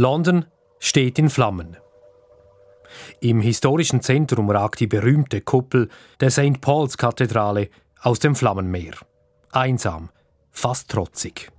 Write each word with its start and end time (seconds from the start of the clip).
London 0.00 0.46
steht 0.78 1.18
in 1.18 1.28
Flammen. 1.28 1.76
Im 3.20 3.42
historischen 3.42 4.00
Zentrum 4.00 4.48
ragt 4.48 4.80
die 4.80 4.86
berühmte 4.86 5.42
Kuppel 5.42 5.90
der 6.20 6.30
St. 6.30 6.62
Paul's 6.62 6.96
Kathedrale 6.96 7.68
aus 8.00 8.18
dem 8.18 8.34
Flammenmeer. 8.34 8.94
Einsam, 9.52 10.08
fast 10.52 10.90
trotzig. 10.90 11.52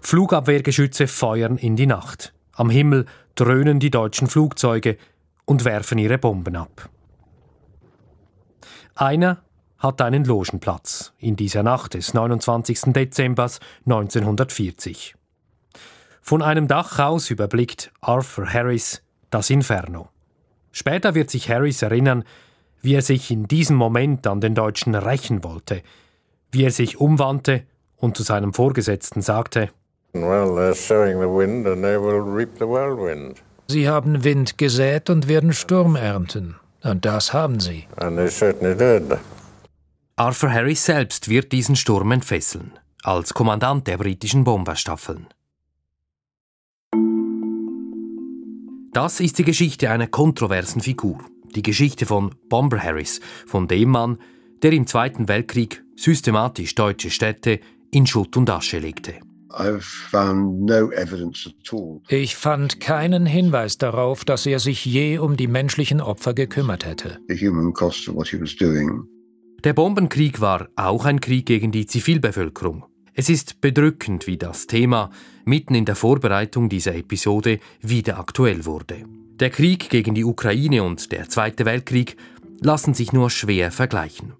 Flugabwehrgeschütze 0.00 1.06
feuern 1.06 1.58
in 1.58 1.76
die 1.76 1.86
Nacht. 1.86 2.32
Am 2.54 2.70
Himmel 2.70 3.04
dröhnen 3.34 3.78
die 3.78 3.90
deutschen 3.90 4.26
Flugzeuge 4.26 4.96
und 5.44 5.66
werfen 5.66 5.98
ihre 5.98 6.16
Bomben 6.16 6.56
ab. 6.56 6.88
Einer 8.94 9.42
hat 9.76 10.00
einen 10.00 10.24
Logenplatz 10.24 11.12
in 11.18 11.36
dieser 11.36 11.62
Nacht 11.62 11.92
des 11.92 12.14
29. 12.14 12.94
Dezember 12.94 13.50
1940. 13.84 15.14
Von 16.26 16.40
einem 16.40 16.68
Dach 16.68 16.98
aus 16.98 17.28
überblickt 17.28 17.92
Arthur 18.00 18.50
Harris 18.50 19.02
das 19.28 19.50
Inferno. 19.50 20.08
Später 20.72 21.14
wird 21.14 21.28
sich 21.28 21.50
Harris 21.50 21.82
erinnern, 21.82 22.24
wie 22.80 22.94
er 22.94 23.02
sich 23.02 23.30
in 23.30 23.46
diesem 23.46 23.76
Moment 23.76 24.26
an 24.26 24.40
den 24.40 24.54
Deutschen 24.54 24.94
rächen 24.94 25.44
wollte, 25.44 25.82
wie 26.50 26.64
er 26.64 26.70
sich 26.70 26.98
umwandte 26.98 27.64
und 27.98 28.16
zu 28.16 28.22
seinem 28.22 28.54
Vorgesetzten 28.54 29.20
sagte, 29.20 29.68
Sie 33.68 33.88
haben 33.88 34.24
Wind 34.24 34.56
gesät 34.56 35.10
und 35.10 35.28
werden 35.28 35.52
Sturm 35.52 35.94
ernten. 35.94 36.56
Und 36.82 37.04
das 37.04 37.34
haben 37.34 37.60
sie. 37.60 37.86
Arthur 40.16 40.50
Harris 40.50 40.84
selbst 40.86 41.28
wird 41.28 41.52
diesen 41.52 41.76
Sturm 41.76 42.12
entfesseln, 42.12 42.72
als 43.02 43.34
Kommandant 43.34 43.86
der 43.86 43.98
britischen 43.98 44.44
Bomberstaffeln. 44.44 45.26
Das 48.94 49.18
ist 49.18 49.38
die 49.38 49.44
Geschichte 49.44 49.90
einer 49.90 50.06
kontroversen 50.06 50.80
Figur. 50.80 51.18
Die 51.56 51.62
Geschichte 51.62 52.06
von 52.06 52.32
Bomber 52.48 52.78
Harris, 52.78 53.20
von 53.44 53.66
dem 53.66 53.90
Mann, 53.90 54.18
der 54.62 54.70
im 54.70 54.86
Zweiten 54.86 55.26
Weltkrieg 55.26 55.82
systematisch 55.96 56.76
deutsche 56.76 57.10
Städte 57.10 57.58
in 57.90 58.06
Schutt 58.06 58.36
und 58.36 58.48
Asche 58.48 58.78
legte. 58.78 59.14
Ich 62.08 62.36
fand 62.36 62.80
keinen 62.80 63.26
Hinweis 63.26 63.78
darauf, 63.78 64.24
dass 64.24 64.46
er 64.46 64.60
sich 64.60 64.84
je 64.84 65.18
um 65.18 65.36
die 65.36 65.48
menschlichen 65.48 66.00
Opfer 66.00 66.32
gekümmert 66.32 66.86
hätte. 66.86 67.18
Der 69.64 69.72
Bombenkrieg 69.72 70.40
war 70.40 70.68
auch 70.76 71.04
ein 71.04 71.20
Krieg 71.20 71.46
gegen 71.46 71.72
die 71.72 71.86
Zivilbevölkerung. 71.86 72.84
Es 73.16 73.28
ist 73.28 73.60
bedrückend, 73.60 74.26
wie 74.26 74.36
das 74.36 74.66
Thema 74.66 75.10
mitten 75.44 75.76
in 75.76 75.84
der 75.84 75.94
Vorbereitung 75.94 76.68
dieser 76.68 76.96
Episode 76.96 77.60
wieder 77.80 78.18
aktuell 78.18 78.64
wurde. 78.64 79.04
Der 79.38 79.50
Krieg 79.50 79.88
gegen 79.88 80.16
die 80.16 80.24
Ukraine 80.24 80.82
und 80.82 81.12
der 81.12 81.28
Zweite 81.28 81.64
Weltkrieg 81.64 82.16
lassen 82.60 82.92
sich 82.92 83.12
nur 83.12 83.30
schwer 83.30 83.70
vergleichen. 83.70 84.32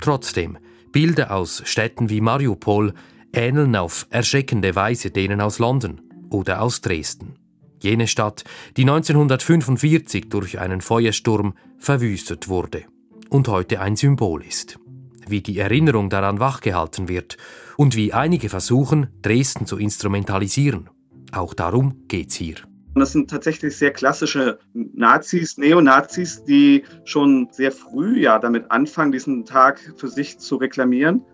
Trotzdem, 0.00 0.56
Bilder 0.92 1.30
aus 1.30 1.62
Städten 1.66 2.08
wie 2.08 2.22
Mariupol 2.22 2.94
ähneln 3.34 3.76
auf 3.76 4.06
erschreckende 4.08 4.74
Weise 4.74 5.10
denen 5.10 5.42
aus 5.42 5.58
London 5.58 6.00
oder 6.30 6.62
aus 6.62 6.80
Dresden. 6.80 7.34
Jene 7.80 8.06
Stadt, 8.06 8.44
die 8.78 8.82
1945 8.82 10.30
durch 10.30 10.58
einen 10.58 10.80
Feuersturm 10.80 11.54
verwüstet 11.78 12.48
wurde 12.48 12.84
und 13.28 13.48
heute 13.48 13.80
ein 13.80 13.96
Symbol 13.96 14.42
ist. 14.42 14.78
Wie 15.28 15.40
die 15.40 15.58
Erinnerung 15.58 16.10
daran 16.10 16.40
wachgehalten 16.40 17.08
wird 17.08 17.36
und 17.76 17.96
wie 17.96 18.12
einige 18.12 18.48
versuchen, 18.48 19.08
Dresden 19.22 19.66
zu 19.66 19.78
instrumentalisieren. 19.78 20.90
Auch 21.32 21.54
darum 21.54 22.06
geht's 22.08 22.34
hier. 22.34 22.56
Das 22.94 23.12
sind 23.12 23.30
tatsächlich 23.30 23.76
sehr 23.76 23.90
klassische 23.90 24.58
Nazis, 24.74 25.56
Neonazis, 25.56 26.44
die 26.44 26.84
schon 27.04 27.48
sehr 27.50 27.72
früh 27.72 28.20
ja 28.20 28.38
damit 28.38 28.70
anfangen, 28.70 29.12
diesen 29.12 29.46
Tag 29.46 29.80
für 29.96 30.08
sich 30.08 30.38
zu 30.38 30.56
reklamieren. 30.56 31.24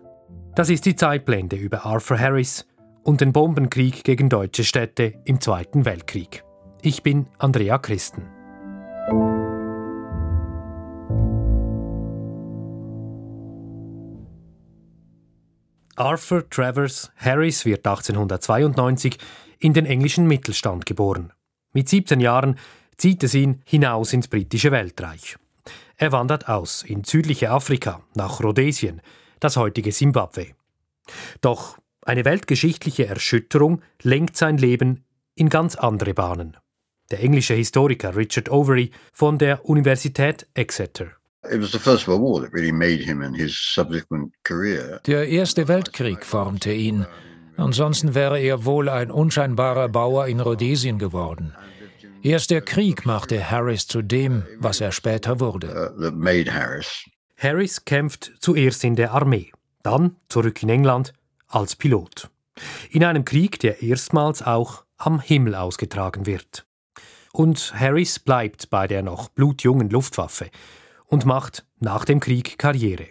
Das 0.55 0.69
ist 0.69 0.85
die 0.85 0.95
Zeitblende 0.95 1.57
über 1.57 1.85
Arthur 1.85 2.17
Harris 2.17 2.65
und 3.03 3.21
den 3.21 3.33
Bombenkrieg 3.33 4.03
gegen 4.03 4.29
deutsche 4.29 4.63
Städte 4.63 5.15
im 5.25 5.41
Zweiten 5.41 5.85
Weltkrieg. 5.85 6.43
Ich 6.81 7.03
bin 7.03 7.27
Andrea 7.37 7.77
Christen. 7.77 8.23
Arthur 15.99 16.49
Travers 16.49 17.11
Harris 17.17 17.65
wird 17.65 17.85
1892 17.85 19.17
in 19.59 19.73
den 19.73 19.85
englischen 19.85 20.27
Mittelstand 20.27 20.85
geboren. 20.85 21.33
Mit 21.73 21.89
17 21.89 22.21
Jahren 22.21 22.57
zieht 22.95 23.21
es 23.21 23.33
ihn 23.33 23.61
hinaus 23.65 24.13
ins 24.13 24.29
britische 24.29 24.71
Weltreich. 24.71 25.35
Er 25.97 26.13
wandert 26.13 26.47
aus 26.47 26.83
in 26.83 27.03
südliche 27.03 27.51
Afrika, 27.51 28.01
nach 28.15 28.41
Rhodesien, 28.41 29.01
das 29.41 29.57
heutige 29.57 29.91
Simbabwe. 29.91 30.47
Doch 31.41 31.77
eine 32.05 32.23
weltgeschichtliche 32.23 33.05
Erschütterung 33.05 33.81
lenkt 34.01 34.37
sein 34.37 34.57
Leben 34.57 35.03
in 35.35 35.49
ganz 35.49 35.75
andere 35.75 36.13
Bahnen. 36.13 36.55
Der 37.11 37.21
englische 37.21 37.55
Historiker 37.55 38.15
Richard 38.15 38.49
Overy 38.49 38.91
von 39.11 39.37
der 39.37 39.65
Universität 39.65 40.47
Exeter. 40.53 41.18
Der 45.05 45.27
Erste 45.29 45.67
Weltkrieg 45.67 46.25
formte 46.25 46.73
ihn. 46.73 47.05
Ansonsten 47.55 48.13
wäre 48.13 48.39
er 48.39 48.65
wohl 48.65 48.89
ein 48.89 49.09
unscheinbarer 49.09 49.87
Bauer 49.87 50.27
in 50.27 50.41
Rhodesien 50.41 50.99
geworden. 50.99 51.55
Erst 52.21 52.51
der 52.51 52.61
Krieg 52.61 53.05
machte 53.05 53.49
Harris 53.49 53.87
zu 53.87 54.01
dem, 54.01 54.43
was 54.57 54.81
er 54.81 54.91
später 54.91 55.39
wurde. 55.39 55.93
Uh, 55.97 56.11
Harris 57.37 57.85
kämpft 57.85 58.33
zuerst 58.39 58.83
in 58.83 58.97
der 58.97 59.13
Armee, 59.13 59.51
dann 59.81 60.17
zurück 60.27 60.61
in 60.61 60.69
England 60.69 61.13
als 61.47 61.77
Pilot. 61.77 62.29
In 62.91 63.05
einem 63.05 63.23
Krieg, 63.23 63.59
der 63.61 63.81
erstmals 63.81 64.41
auch 64.41 64.83
am 64.97 65.21
Himmel 65.21 65.55
ausgetragen 65.55 66.25
wird. 66.25 66.65
Und 67.31 67.73
Harris 67.73 68.19
bleibt 68.19 68.69
bei 68.69 68.87
der 68.87 69.03
noch 69.03 69.29
blutjungen 69.29 69.89
Luftwaffe 69.89 70.49
und 71.09 71.25
macht 71.25 71.65
nach 71.79 72.05
dem 72.05 72.21
Krieg 72.21 72.57
Karriere. 72.57 73.07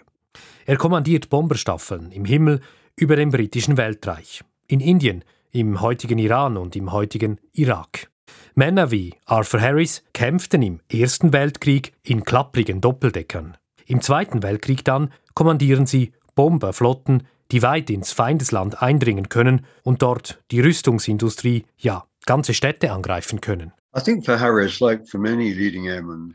Er 0.64 0.76
kommandiert 0.76 1.28
Bomberstaffeln 1.28 2.10
im 2.12 2.25
Himmel 2.25 2.60
über 2.97 3.16
dem 3.16 3.31
britischen 3.31 3.76
Weltreich, 3.76 4.42
in 4.66 4.81
Indien, 4.81 5.25
im 5.50 5.81
heutigen 5.81 6.19
Iran 6.19 6.56
und 6.56 6.76
im 6.76 6.92
heutigen 6.92 7.38
Irak. 7.53 8.10
Männer 8.54 8.91
wie 8.91 9.14
Arthur 9.25 9.60
Harris 9.60 10.03
kämpften 10.12 10.62
im 10.62 10.81
Ersten 10.92 11.32
Weltkrieg 11.32 11.92
in 12.03 12.25
klapprigen 12.25 12.81
Doppeldeckern. 12.81 13.56
Im 13.86 14.00
Zweiten 14.00 14.42
Weltkrieg 14.42 14.84
dann 14.84 15.12
kommandieren 15.34 15.86
sie 15.86 16.12
Bomberflotten, 16.34 17.26
die 17.50 17.62
weit 17.62 17.88
ins 17.88 18.12
Feindesland 18.12 18.82
eindringen 18.82 19.28
können 19.28 19.65
und 19.82 20.03
dort 20.03 20.42
die 20.50 20.60
Rüstungsindustrie, 20.60 21.65
ja, 21.78 22.04
ganze 22.26 22.53
Städte 22.53 22.92
angreifen 22.92 23.41
können. 23.41 23.72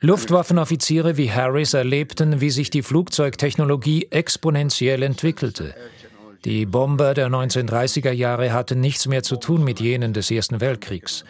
Luftwaffenoffiziere 0.01 1.18
wie 1.18 1.31
Harris 1.31 1.74
erlebten, 1.74 2.41
wie 2.41 2.50
sich 2.50 2.69
die 2.69 2.81
Flugzeugtechnologie 2.81 4.07
exponentiell 4.09 5.03
entwickelte. 5.03 5.74
Die 6.46 6.66
Bomber 6.66 7.13
der 7.13 7.29
1930er 7.29 8.12
Jahre 8.12 8.51
hatten 8.51 8.81
nichts 8.81 9.07
mehr 9.07 9.24
zu 9.24 9.38
tun 9.38 9.63
mit 9.63 9.79
jenen 9.79 10.12
des 10.13 10.29
Ersten 10.29 10.59
Weltkriegs. 10.59 11.24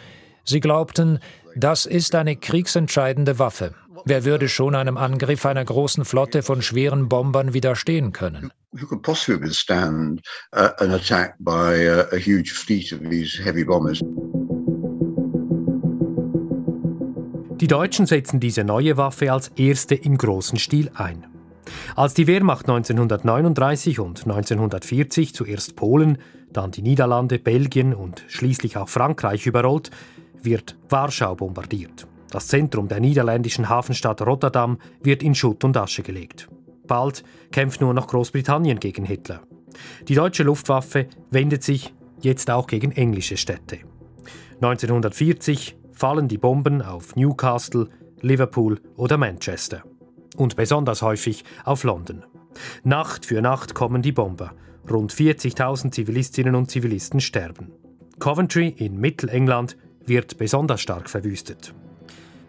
Sie 0.44 0.60
glaubten, 0.60 1.20
das 1.56 1.86
ist 1.86 2.14
eine 2.14 2.36
kriegsentscheidende 2.36 3.38
Waffe. 3.38 3.74
Wer 4.04 4.24
würde 4.24 4.48
schon 4.48 4.74
einem 4.74 4.96
Angriff 4.96 5.46
einer 5.46 5.64
großen 5.64 6.04
Flotte 6.04 6.42
von 6.42 6.62
schweren 6.62 7.08
Bombern 7.08 7.54
widerstehen 7.54 8.12
können? 8.12 8.50
Who 8.72 8.86
Die 17.64 17.68
Deutschen 17.68 18.04
setzen 18.04 18.40
diese 18.40 18.62
neue 18.62 18.98
Waffe 18.98 19.32
als 19.32 19.48
erste 19.56 19.94
im 19.94 20.18
großen 20.18 20.58
Stil 20.58 20.90
ein. 20.96 21.24
Als 21.96 22.12
die 22.12 22.26
Wehrmacht 22.26 22.68
1939 22.68 24.00
und 24.00 24.24
1940 24.24 25.34
zuerst 25.34 25.74
Polen, 25.74 26.18
dann 26.52 26.72
die 26.72 26.82
Niederlande, 26.82 27.38
Belgien 27.38 27.94
und 27.94 28.22
schließlich 28.28 28.76
auch 28.76 28.90
Frankreich 28.90 29.46
überrollt, 29.46 29.90
wird 30.42 30.76
Warschau 30.90 31.36
bombardiert. 31.36 32.06
Das 32.30 32.48
Zentrum 32.48 32.86
der 32.86 33.00
niederländischen 33.00 33.70
Hafenstadt 33.70 34.20
Rotterdam 34.20 34.76
wird 35.02 35.22
in 35.22 35.34
Schutt 35.34 35.64
und 35.64 35.74
Asche 35.78 36.02
gelegt. 36.02 36.50
Bald 36.86 37.24
kämpft 37.50 37.80
nur 37.80 37.94
noch 37.94 38.08
Großbritannien 38.08 38.78
gegen 38.78 39.06
Hitler. 39.06 39.40
Die 40.06 40.14
deutsche 40.14 40.42
Luftwaffe 40.42 41.06
wendet 41.30 41.62
sich 41.62 41.94
jetzt 42.20 42.50
auch 42.50 42.66
gegen 42.66 42.92
englische 42.92 43.38
Städte. 43.38 43.78
1940 44.56 45.78
fallen 45.94 46.28
die 46.28 46.38
Bomben 46.38 46.82
auf 46.82 47.16
Newcastle, 47.16 47.88
Liverpool 48.20 48.80
oder 48.96 49.16
Manchester. 49.16 49.82
Und 50.36 50.56
besonders 50.56 51.02
häufig 51.02 51.44
auf 51.64 51.84
London. 51.84 52.24
Nacht 52.82 53.26
für 53.26 53.40
Nacht 53.40 53.74
kommen 53.74 54.02
die 54.02 54.12
Bomber. 54.12 54.52
Rund 54.90 55.12
40.000 55.12 55.92
Zivilistinnen 55.92 56.54
und 56.54 56.70
Zivilisten 56.70 57.20
sterben. 57.20 57.72
Coventry 58.18 58.68
in 58.68 58.98
Mittelengland 58.98 59.76
wird 60.04 60.36
besonders 60.36 60.80
stark 60.80 61.08
verwüstet. 61.08 61.74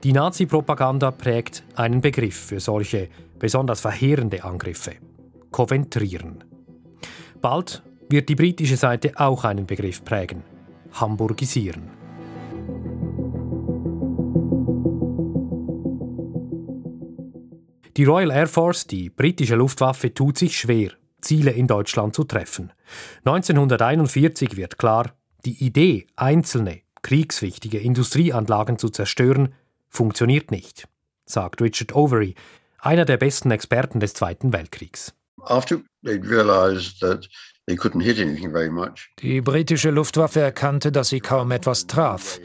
Die 0.04 0.14
Nazi-Propaganda 0.14 1.12
prägt 1.12 1.64
einen 1.76 2.02
Begriff 2.02 2.36
für 2.36 2.60
solche 2.60 3.10
besonders 3.40 3.82
verheerende 3.82 4.44
Angriffe. 4.44 4.94
Coventrieren. 5.52 6.44
Bald 7.42 7.82
wird 8.10 8.30
die 8.30 8.36
britische 8.36 8.78
Seite 8.78 9.14
auch 9.16 9.46
einen 9.46 9.66
Begriff 9.66 10.04
prägen. 10.04 10.44
Hamburgisieren. 10.94 12.05
Die 17.98 18.04
Royal 18.04 18.32
Air 18.32 18.48
Force, 18.48 18.88
die 18.88 19.10
britische 19.10 19.56
Luftwaffe, 19.56 20.14
tut 20.14 20.38
sich 20.38 20.58
schwer, 20.58 20.92
Ziele 21.22 21.52
in 21.52 21.66
Deutschland 21.66 22.14
zu 22.14 22.26
treffen. 22.26 22.74
1941 23.24 24.58
wird 24.58 24.78
klar, 24.78 25.16
die 25.46 25.64
Idee, 25.64 26.06
einzelne, 26.18 26.82
kriegswichtige 27.04 27.80
Industrieanlagen 27.80 28.78
zu 28.78 28.90
zerstören, 28.90 29.54
funktioniert 29.88 30.52
nicht, 30.52 30.90
sagt 31.26 31.62
Richard 31.62 31.96
Overy, 31.96 32.36
einer 32.80 33.06
der 33.06 33.16
besten 33.16 33.52
Experten 33.52 34.02
des 34.02 34.14
Zweiten 34.14 34.52
Weltkriegs. 34.52 35.14
Die 39.22 39.40
britische 39.40 39.92
Luftwaffe 39.92 40.42
erkannte, 40.42 40.92
dass 40.92 41.10
sie 41.10 41.22
kaum 41.22 41.52
etwas 41.52 41.88
traf. 41.88 42.42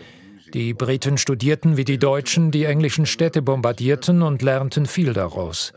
Die 0.55 0.75
Briten 0.75 1.17
studierten 1.17 1.77
wie 1.77 1.85
die 1.85 1.99
Deutschen 1.99 2.51
die 2.51 2.65
englischen 2.65 3.07
Städte 3.07 3.41
bombardierten 3.43 4.23
und 4.23 4.43
lernten 4.43 4.87
viel 4.87 5.13
daraus. 5.13 5.73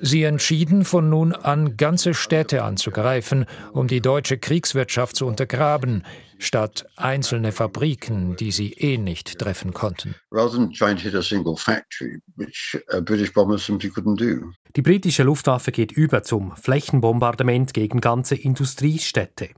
Sie 0.00 0.22
entschieden 0.22 0.84
von 0.84 1.10
nun 1.10 1.32
an, 1.32 1.76
ganze 1.76 2.14
Städte 2.14 2.62
anzugreifen, 2.62 3.46
um 3.72 3.88
die 3.88 4.00
deutsche 4.00 4.38
Kriegswirtschaft 4.38 5.16
zu 5.16 5.26
untergraben, 5.26 6.02
statt 6.38 6.86
einzelne 6.96 7.52
Fabriken, 7.52 8.36
die 8.36 8.52
sie 8.52 8.72
eh 8.72 8.98
nicht 8.98 9.38
treffen 9.38 9.72
konnten. 9.72 10.14
Die 14.76 14.82
britische 14.82 15.22
Luftwaffe 15.22 15.72
geht 15.72 15.92
über 15.92 16.22
zum 16.22 16.56
Flächenbombardement 16.56 17.74
gegen 17.74 18.00
ganze 18.00 18.34
Industriestädte. 18.34 19.50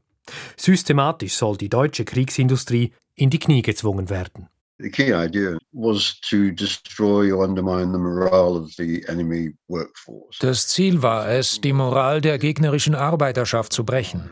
Systematisch 0.56 1.34
soll 1.34 1.56
die 1.56 1.68
deutsche 1.68 2.04
Kriegsindustrie 2.04 2.92
in 3.18 3.30
die 3.30 3.38
Knie 3.38 3.62
gezwungen 3.62 4.08
werden. 4.08 4.48
The 4.80 4.90
key 4.90 5.12
idea 5.12 5.58
was 5.72 6.20
to 6.30 6.52
destroy 6.52 7.32
or 7.32 7.44
undermine 7.44 7.92
the 7.92 7.98
morale 7.98 8.56
of 8.56 8.70
the 8.76 9.04
enemy 9.08 9.54
workforce. 9.66 10.38
Das 10.38 10.68
Ziel 10.68 11.02
war 11.02 11.28
es, 11.28 11.60
die 11.60 11.72
Moral 11.72 12.20
der 12.20 12.38
gegnerischen 12.38 12.94
Arbeiterschaft 12.94 13.72
zu 13.72 13.84
brechen. 13.84 14.30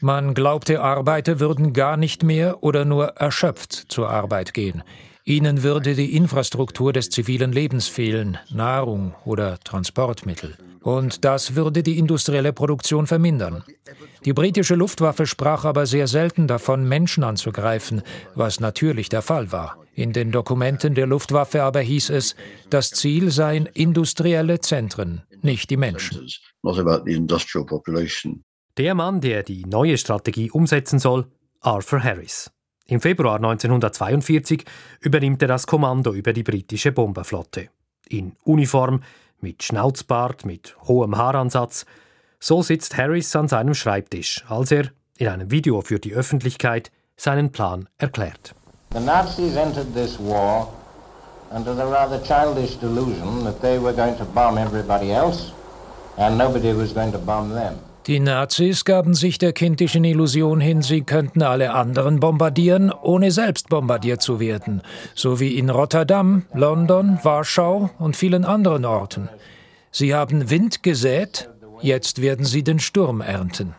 Man 0.00 0.34
glaubte, 0.34 0.82
Arbeiter 0.82 1.40
würden 1.40 1.72
gar 1.72 1.96
nicht 1.96 2.22
mehr 2.22 2.62
oder 2.62 2.84
nur 2.84 3.06
erschöpft 3.16 3.86
zur 3.88 4.10
Arbeit 4.10 4.52
gehen. 4.52 4.82
Ihnen 5.28 5.62
würde 5.62 5.94
die 5.94 6.16
Infrastruktur 6.16 6.94
des 6.94 7.10
zivilen 7.10 7.52
Lebens 7.52 7.86
fehlen, 7.86 8.38
Nahrung 8.50 9.14
oder 9.26 9.60
Transportmittel. 9.60 10.56
Und 10.80 11.22
das 11.22 11.54
würde 11.54 11.82
die 11.82 11.98
industrielle 11.98 12.54
Produktion 12.54 13.06
vermindern. 13.06 13.62
Die 14.24 14.32
britische 14.32 14.74
Luftwaffe 14.74 15.26
sprach 15.26 15.66
aber 15.66 15.84
sehr 15.84 16.06
selten 16.06 16.46
davon, 16.46 16.88
Menschen 16.88 17.24
anzugreifen, 17.24 18.00
was 18.34 18.58
natürlich 18.58 19.10
der 19.10 19.20
Fall 19.20 19.52
war. 19.52 19.76
In 19.92 20.14
den 20.14 20.32
Dokumenten 20.32 20.94
der 20.94 21.06
Luftwaffe 21.06 21.62
aber 21.62 21.80
hieß 21.80 22.08
es, 22.08 22.34
das 22.70 22.88
Ziel 22.88 23.30
seien 23.30 23.66
industrielle 23.66 24.60
Zentren, 24.60 25.24
nicht 25.42 25.68
die 25.68 25.76
Menschen. 25.76 26.26
Der 28.78 28.94
Mann, 28.94 29.20
der 29.20 29.42
die 29.42 29.66
neue 29.66 29.98
Strategie 29.98 30.50
umsetzen 30.50 30.98
soll, 30.98 31.26
Arthur 31.60 32.02
Harris. 32.02 32.50
Im 32.90 33.02
Februar 33.02 33.36
1942 33.36 34.64
übernimmt 35.00 35.42
er 35.42 35.48
das 35.48 35.66
Kommando 35.66 36.14
über 36.14 36.32
die 36.32 36.42
britische 36.42 36.90
Bomberflotte. 36.90 37.68
In 38.08 38.34
Uniform, 38.44 39.02
mit 39.40 39.62
Schnauzbart, 39.62 40.46
mit 40.46 40.74
hohem 40.84 41.18
Haaransatz. 41.18 41.84
So 42.40 42.62
sitzt 42.62 42.96
Harris 42.96 43.36
an 43.36 43.46
seinem 43.46 43.74
Schreibtisch, 43.74 44.42
als 44.48 44.72
er 44.72 44.86
in 45.18 45.28
einem 45.28 45.50
Video 45.50 45.82
für 45.82 45.98
die 45.98 46.14
Öffentlichkeit 46.14 46.90
seinen 47.14 47.52
Plan 47.52 47.90
erklärt. 47.98 48.54
The 48.94 49.00
Nazis 49.00 49.54
entered 49.56 49.92
this 49.94 50.18
war 50.18 50.72
under 51.54 51.74
the 51.74 51.82
rather 51.82 52.22
childish 52.22 52.78
delusion 52.78 53.44
that 53.44 53.60
they 53.60 53.78
were 53.78 53.92
going 53.92 54.16
to 54.16 54.24
bomb 54.24 54.56
everybody 54.56 55.10
else 55.10 55.52
and 56.16 56.38
nobody 56.38 56.72
was 56.72 56.94
going 56.94 57.12
to 57.12 57.18
bomb 57.18 57.50
them. 57.50 57.74
Die 58.08 58.20
Nazis 58.20 58.86
gaben 58.86 59.12
sich 59.12 59.36
der 59.36 59.52
kindischen 59.52 60.02
Illusion 60.02 60.62
hin, 60.62 60.80
sie 60.80 61.02
könnten 61.02 61.42
alle 61.42 61.74
anderen 61.74 62.20
bombardieren, 62.20 62.90
ohne 62.90 63.30
selbst 63.30 63.68
bombardiert 63.68 64.22
zu 64.22 64.40
werden, 64.40 64.80
so 65.14 65.40
wie 65.40 65.58
in 65.58 65.68
Rotterdam, 65.68 66.46
London, 66.54 67.18
Warschau 67.22 67.90
und 67.98 68.16
vielen 68.16 68.46
anderen 68.46 68.86
Orten. 68.86 69.28
Sie 69.90 70.14
haben 70.14 70.48
Wind 70.48 70.82
gesät, 70.82 71.50
jetzt 71.82 72.22
werden 72.22 72.46
sie 72.46 72.64
den 72.64 72.78
Sturm 72.78 73.20
ernten. 73.20 73.74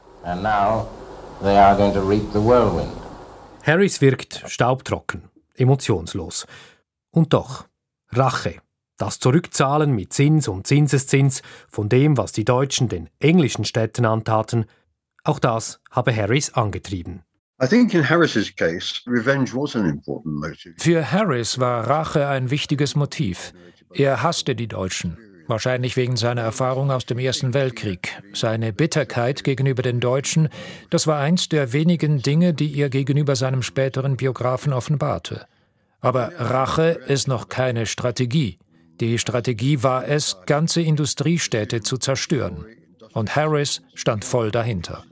Harris 3.63 3.99
wirkt 3.99 4.43
staubtrocken, 4.45 5.23
emotionslos. 5.55 6.45
Und 7.09 7.33
doch, 7.33 7.65
Rache. 8.11 8.61
Das 8.99 9.17
Zurückzahlen 9.17 9.95
mit 9.95 10.11
Zins 10.11 10.49
und 10.49 10.67
Zinseszins 10.67 11.41
von 11.69 11.87
dem, 11.87 12.17
was 12.17 12.33
die 12.33 12.43
Deutschen 12.43 12.89
den 12.89 13.09
englischen 13.19 13.63
Städten 13.63 14.05
antaten, 14.05 14.65
auch 15.23 15.39
das 15.39 15.79
habe 15.89 16.13
Harris 16.13 16.53
angetrieben. 16.53 17.23
Für 20.77 21.11
Harris 21.11 21.59
war 21.59 21.87
Rache 21.87 22.27
ein 22.27 22.51
wichtiges 22.51 22.95
Motiv. 22.95 23.53
Er 23.93 24.21
hasste 24.21 24.53
die 24.53 24.67
Deutschen, 24.67 25.17
wahrscheinlich 25.47 25.95
wegen 25.95 26.17
seiner 26.17 26.41
Erfahrung 26.41 26.91
aus 26.91 27.05
dem 27.05 27.19
Ersten 27.19 27.53
Weltkrieg. 27.53 28.21
Seine 28.33 28.73
Bitterkeit 28.73 29.45
gegenüber 29.45 29.81
den 29.81 30.01
Deutschen, 30.01 30.49
das 30.89 31.07
war 31.07 31.19
eins 31.21 31.47
der 31.47 31.71
wenigen 31.71 32.21
Dinge, 32.21 32.53
die 32.53 32.75
er 32.75 32.89
gegenüber 32.89 33.37
seinem 33.37 33.61
späteren 33.61 34.17
Biografen 34.17 34.73
offenbarte. 34.73 35.45
Aber 36.01 36.33
Rache 36.37 36.99
ist 37.07 37.29
noch 37.29 37.47
keine 37.47 37.85
Strategie. 37.85 38.59
Die 38.99 39.17
Strategie 39.17 39.81
war 39.81 40.05
es, 40.05 40.37
ganze 40.45 40.81
Industriestädte 40.81 41.81
zu 41.81 41.97
zerstören. 41.97 42.65
Und 43.13 43.33
Harris 43.35 43.81
stand 43.93 44.25
voll 44.25 44.51
dahinter. 44.51 45.05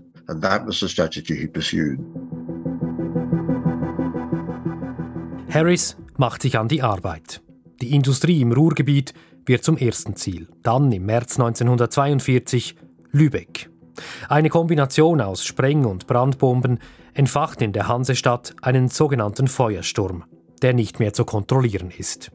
Harris 5.50 5.98
macht 6.18 6.42
sich 6.42 6.58
an 6.58 6.68
die 6.68 6.82
Arbeit. 6.82 7.42
Die 7.82 7.96
Industrie 7.96 8.42
im 8.42 8.52
Ruhrgebiet 8.52 9.14
wird 9.46 9.64
zum 9.64 9.78
ersten 9.78 10.18
Ziel. 10.18 10.50
Dann 10.64 10.92
im 10.92 11.06
März 11.06 11.40
1942 11.40 12.76
Lübeck. 13.12 13.70
Eine 14.28 14.50
Kombination 14.50 15.22
aus 15.22 15.46
Spreng- 15.46 15.86
und 15.86 16.08
Brandbomben 16.08 16.80
entfacht 17.14 17.62
in 17.62 17.72
der 17.72 17.88
Hansestadt 17.88 18.54
einen 18.62 18.90
sogenannten 18.90 19.48
Feuersturm, 19.48 20.26
der 20.62 20.74
nicht 20.74 21.00
mehr 21.00 21.14
zu 21.14 21.24
kontrollieren 21.24 21.92
ist. 21.98 22.32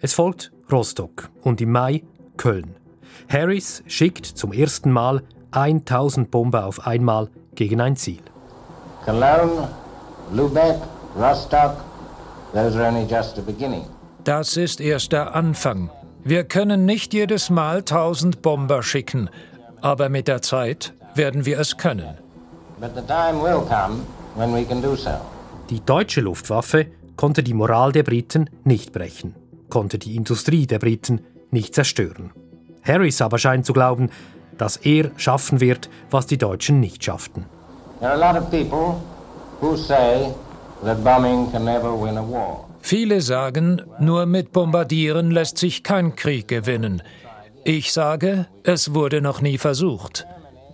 Es 0.00 0.12
folgt 0.12 0.53
Rostock 0.70 1.30
und 1.42 1.60
im 1.60 1.72
Mai 1.72 2.02
Köln. 2.36 2.74
Harris 3.28 3.82
schickt 3.86 4.26
zum 4.26 4.52
ersten 4.52 4.90
Mal 4.90 5.22
1000 5.52 6.30
Bomber 6.30 6.66
auf 6.66 6.86
einmal 6.86 7.28
gegen 7.54 7.80
ein 7.80 7.96
Ziel. 7.96 8.22
Cologne, 9.04 9.68
Lübeck, 10.32 10.76
Rostock, 11.16 11.76
those 12.52 12.76
are 12.78 12.88
only 12.88 13.04
just 13.04 13.36
the 13.36 13.42
beginning. 13.42 13.84
Das 14.24 14.56
ist 14.56 14.80
erst 14.80 15.12
der 15.12 15.34
Anfang. 15.34 15.90
Wir 16.24 16.44
können 16.44 16.86
nicht 16.86 17.12
jedes 17.12 17.50
Mal 17.50 17.78
1000 17.78 18.40
Bomber 18.40 18.82
schicken, 18.82 19.28
aber 19.82 20.08
mit 20.08 20.26
der 20.26 20.40
Zeit 20.40 20.94
werden 21.14 21.44
wir 21.44 21.60
es 21.60 21.76
können. 21.76 22.16
Die 25.70 25.80
deutsche 25.80 26.20
Luftwaffe 26.20 26.86
konnte 27.16 27.42
die 27.42 27.54
Moral 27.54 27.92
der 27.92 28.02
Briten 28.02 28.50
nicht 28.64 28.92
brechen 28.92 29.34
konnte 29.74 29.98
die 29.98 30.14
Industrie 30.14 30.68
der 30.68 30.78
Briten 30.78 31.20
nicht 31.50 31.74
zerstören. 31.74 32.30
Harris 32.84 33.20
aber 33.20 33.38
scheint 33.38 33.66
zu 33.66 33.72
glauben, 33.72 34.08
dass 34.56 34.76
er 34.76 35.10
schaffen 35.16 35.60
wird, 35.60 35.90
was 36.12 36.28
die 36.28 36.38
Deutschen 36.38 36.78
nicht 36.78 37.02
schafften. 37.02 37.46
Viele 42.82 43.20
sagen, 43.20 43.82
nur 43.98 44.26
mit 44.26 44.52
Bombardieren 44.52 45.32
lässt 45.32 45.58
sich 45.58 45.82
kein 45.82 46.14
Krieg 46.14 46.46
gewinnen. 46.46 47.02
Ich 47.64 47.92
sage, 47.92 48.46
es 48.62 48.94
wurde 48.94 49.20
noch 49.20 49.40
nie 49.40 49.58
versucht. 49.58 50.24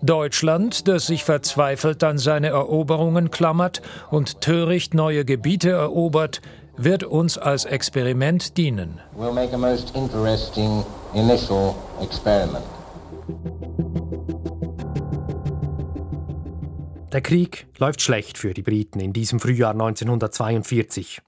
Deutschland, 0.03 0.89
das 0.89 1.07
sich 1.07 1.25
verzweifelt 1.25 2.05
an 2.05 2.19
seine 2.19 2.49
Eroberungen 2.49 3.31
klammert 3.31 3.81
und 4.11 4.41
töricht 4.43 4.93
neue 4.93 5.25
Gebiete 5.25 5.71
erobert, 5.71 6.43
wird 6.83 7.05
uns 7.05 7.37
als 7.37 7.67
Experiment 7.67 8.57
dienen. 8.57 9.01
We'll 9.15 9.33
make 9.33 9.55
a 9.55 9.59
most 9.59 9.95
interesting 9.95 10.83
initial 11.15 11.75
experiment. 12.01 12.65
Der 17.13 17.21
Krieg 17.21 17.67
läuft 17.79 18.01
schlecht 18.01 18.39
für 18.39 18.55
die 18.55 18.63
Briten 18.63 19.01
in 19.01 19.13
diesem 19.13 19.41
Frühjahr 19.41 19.73
1942. 19.73 21.21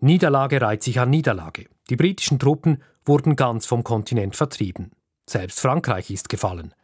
Niederlage 0.00 0.60
reiht 0.60 0.82
sich 0.82 0.98
an 0.98 1.10
Niederlage. 1.10 1.66
Die 1.88 1.96
britischen 1.96 2.38
Truppen 2.38 2.82
wurden 3.04 3.36
ganz 3.36 3.66
vom 3.66 3.84
Kontinent 3.84 4.34
vertrieben. 4.34 4.90
Selbst 5.28 5.60
Frankreich 5.60 6.10
ist 6.10 6.28
gefallen. 6.28 6.74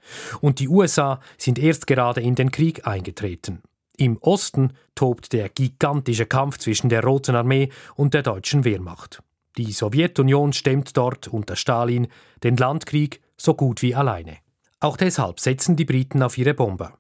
Und 0.41 0.61
die 0.61 0.69
USA 0.69 1.21
sind 1.38 1.59
erst 1.59 1.87
gerade 1.87 2.21
in 2.21 2.35
den 2.35 2.50
Krieg 2.50 2.87
eingetreten. 2.87 3.62
Im 4.02 4.18
Osten 4.21 4.73
tobt 4.97 5.32
der 5.32 5.49
gigantische 5.49 6.26
Kampf 6.26 6.59
zwischen 6.59 6.88
der 6.88 7.04
Roten 7.04 7.37
Armee 7.37 7.68
und 7.94 8.14
der 8.14 8.25
deutschen 8.25 8.64
Wehrmacht. 8.64 9.23
Die 9.56 9.71
Sowjetunion 9.71 10.52
stemmt 10.52 10.97
dort 10.97 11.28
unter 11.28 11.54
Stalin 11.54 12.09
den 12.42 12.56
Landkrieg 12.56 13.21
so 13.37 13.54
gut 13.54 13.80
wie 13.80 13.94
alleine. 13.94 14.38
Auch 14.80 14.97
deshalb 14.97 15.38
setzen 15.38 15.76
die 15.76 15.85
Briten 15.85 16.21
auf 16.25 16.37
ihre 16.37 16.52
Bomber. 16.52 16.99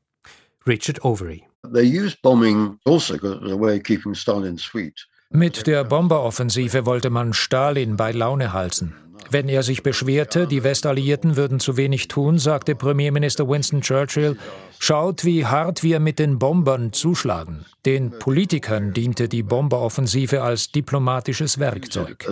Richard 0.64 1.04
Overy. 1.04 1.42
Also 1.62 1.80
Mit 5.34 5.66
der 5.66 5.84
Bomberoffensive 5.84 6.84
wollte 6.84 7.08
man 7.08 7.32
Stalin 7.32 7.96
bei 7.96 8.12
Laune 8.12 8.52
halten. 8.52 8.94
Wenn 9.30 9.48
er 9.48 9.62
sich 9.62 9.82
beschwerte, 9.82 10.46
die 10.46 10.62
Westalliierten 10.62 11.36
würden 11.36 11.58
zu 11.58 11.78
wenig 11.78 12.08
tun, 12.08 12.38
sagte 12.38 12.74
Premierminister 12.74 13.48
Winston 13.48 13.80
Churchill, 13.80 14.36
schaut, 14.78 15.24
wie 15.24 15.46
hart 15.46 15.82
wir 15.82 16.00
mit 16.00 16.18
den 16.18 16.38
Bombern 16.38 16.92
zuschlagen. 16.92 17.64
Den 17.86 18.10
Politikern 18.10 18.92
diente 18.92 19.26
die 19.26 19.42
Bomberoffensive 19.42 20.42
als 20.42 20.70
diplomatisches 20.70 21.58
Werkzeug. 21.58 22.28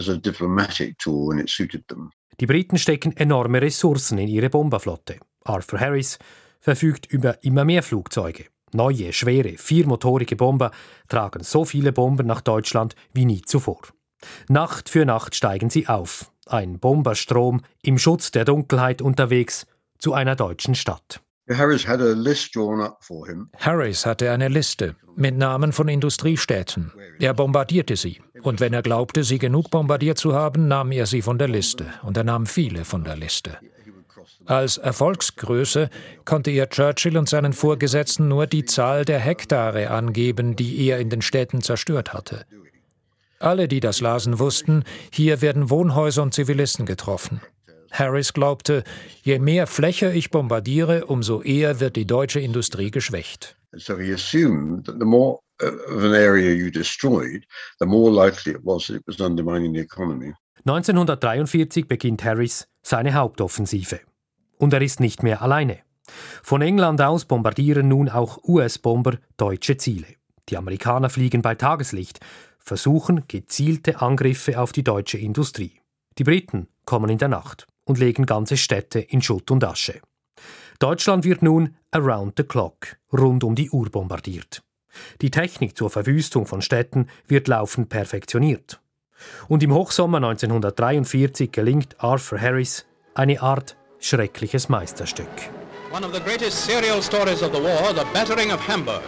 Die 2.39 2.47
Briten 2.47 2.77
stecken 2.77 3.17
enorme 3.17 3.63
Ressourcen 3.63 4.19
in 4.19 4.29
ihre 4.29 4.51
Bomberflotte. 4.51 5.17
Arthur 5.45 5.81
Harris 5.81 6.19
verfügt 6.61 7.07
über 7.07 7.43
immer 7.43 7.65
mehr 7.65 7.83
Flugzeuge. 7.83 8.45
Neue, 8.73 9.13
schwere, 9.13 9.57
viermotorige 9.57 10.37
Bomber 10.37 10.71
tragen 11.09 11.43
so 11.43 11.65
viele 11.65 11.93
Bomben 11.93 12.27
nach 12.27 12.41
Deutschland 12.41 12.95
wie 13.13 13.25
nie 13.25 13.43
zuvor. 13.43 13.81
Nacht 14.49 14.89
für 14.89 15.05
Nacht 15.05 15.35
steigen 15.35 15.71
sie 15.71 15.89
auf, 15.89 16.31
ein 16.47 16.79
Bomberstrom 16.79 17.63
im 17.83 17.99
Schutz 17.99 18.31
der 18.31 18.45
Dunkelheit 18.45 19.03
unterwegs 19.03 19.67
zu 19.99 20.13
einer 20.15 20.37
deutschen 20.37 20.75
Stadt. 20.75 21.21
Harris 23.59 24.07
hatte 24.07 24.31
eine 24.31 24.49
Liste 24.49 24.95
mit 25.17 25.37
Namen 25.37 25.73
von 25.73 25.89
Industriestädten. 25.89 26.93
Er 27.19 27.35
bombardierte 27.35 27.97
sie. 27.97 28.21
Und 28.43 28.61
wenn 28.61 28.73
er 28.73 28.83
glaubte, 28.83 29.25
sie 29.25 29.39
genug 29.39 29.69
bombardiert 29.71 30.17
zu 30.17 30.33
haben, 30.33 30.69
nahm 30.69 30.93
er 30.93 31.07
sie 31.07 31.23
von 31.23 31.39
der 31.39 31.49
Liste. 31.49 31.87
Und 32.03 32.17
er 32.17 32.25
nahm 32.25 32.47
viele 32.47 32.85
von 32.85 33.03
der 33.05 33.17
Liste. 33.17 33.59
Als 34.47 34.79
Erfolgsgröße 34.79 35.91
konnte 36.25 36.51
er 36.51 36.69
Churchill 36.69 37.17
und 37.17 37.29
seinen 37.29 37.53
Vorgesetzten 37.53 38.29
nur 38.29 38.47
die 38.47 38.65
Zahl 38.65 39.05
der 39.05 39.19
Hektare 39.19 39.91
angeben, 39.91 40.57
die 40.57 40.87
er 40.87 40.99
in 40.99 41.11
den 41.11 41.23
Städten 41.23 41.63
zerstört 41.63 42.13
hatte. 42.13 42.47
Alle, 43.39 43.69
die 43.69 43.81
das 43.81 44.01
lasen, 44.01 44.39
wussten, 44.39 44.85
hier 45.13 45.41
werden 45.41 45.71
Wohnhäuser 45.71 46.23
und 46.23 46.35
Zivilisten 46.35 46.85
getroffen. 46.85 47.41
Harris 47.91 48.33
glaubte, 48.33 48.85
je 49.23 49.39
mehr 49.39 49.67
Fläche 49.67 50.13
ich 50.13 50.31
bombardiere, 50.31 51.07
umso 51.07 51.43
eher 51.43 51.81
wird 51.81 51.97
die 51.97 52.07
deutsche 52.07 52.41
Industrie 52.41 52.91
geschwächt. 52.91 53.57
So 53.77 53.99
he 53.99 54.13
assumed 54.13 54.87
that 54.87 54.97
the 54.99 55.07
more 55.07 55.39
of 55.63 56.05
an 56.05 56.15
area 56.15 56.53
you 56.53 56.71
destroyed, 56.71 57.45
the 57.79 57.87
more 57.87 58.11
likely 58.11 58.53
it 58.53 58.65
was 58.65 58.87
that 58.89 58.97
it 58.97 59.07
was 59.07 59.21
undermining 59.21 59.73
the 59.75 59.81
economy. 59.81 60.35
1943 60.65 61.87
beginnt 61.87 62.25
Harris 62.25 62.67
seine 62.83 63.15
Hauptoffensive. 63.15 64.01
Und 64.61 64.75
er 64.75 64.83
ist 64.83 65.01
nicht 65.01 65.23
mehr 65.23 65.41
alleine. 65.41 65.79
Von 66.43 66.61
England 66.61 67.01
aus 67.01 67.25
bombardieren 67.25 67.89
nun 67.89 68.11
auch 68.11 68.45
US-Bomber 68.45 69.17
deutsche 69.39 69.79
Ziele. 69.79 70.07
Die 70.51 70.59
Amerikaner 70.59 71.09
fliegen 71.09 71.41
bei 71.41 71.55
Tageslicht, 71.55 72.21
versuchen 72.59 73.25
gezielte 73.27 74.03
Angriffe 74.03 74.61
auf 74.61 74.73
die 74.73 74.85
deutsche 74.85 75.17
Industrie. 75.17 75.81
Die 76.19 76.25
Briten 76.25 76.69
kommen 76.85 77.09
in 77.09 77.17
der 77.17 77.29
Nacht 77.29 77.69
und 77.85 77.99
legen 77.99 78.27
ganze 78.27 78.59
Städte 78.59 78.99
in 78.99 79.23
Schutt 79.23 79.51
und 79.51 79.65
Asche. 79.65 80.03
Deutschland 80.79 81.25
wird 81.25 81.41
nun 81.41 81.77
around 81.91 82.35
the 82.37 82.45
clock, 82.45 82.99
rund 83.15 83.45
um 83.45 83.55
die 83.55 83.71
Uhr 83.71 83.89
bombardiert. 83.89 84.63
Die 85.23 85.31
Technik 85.31 85.75
zur 85.75 85.89
Verwüstung 85.89 86.45
von 86.45 86.61
Städten 86.61 87.07
wird 87.27 87.49
laufend 87.49 87.89
perfektioniert. 87.89 88.83
Und 89.49 89.63
im 89.63 89.73
Hochsommer 89.73 90.19
1943 90.19 91.51
gelingt 91.51 91.97
Arthur 91.99 92.39
Harris 92.39 92.85
eine 93.15 93.41
Art 93.41 93.77
schreckliches 94.01 94.69
Meisterstück. 94.69 95.29
One 95.93 96.07
of 96.07 96.13
the 96.13 96.21
greatest 96.21 96.65
serial 96.65 97.03
stories 97.03 97.43
of 97.43 97.53
the 97.53 97.61
war, 97.61 97.95
the 97.95 98.05
battering 98.13 98.53
of 98.53 98.61
Hamburg. 98.67 99.03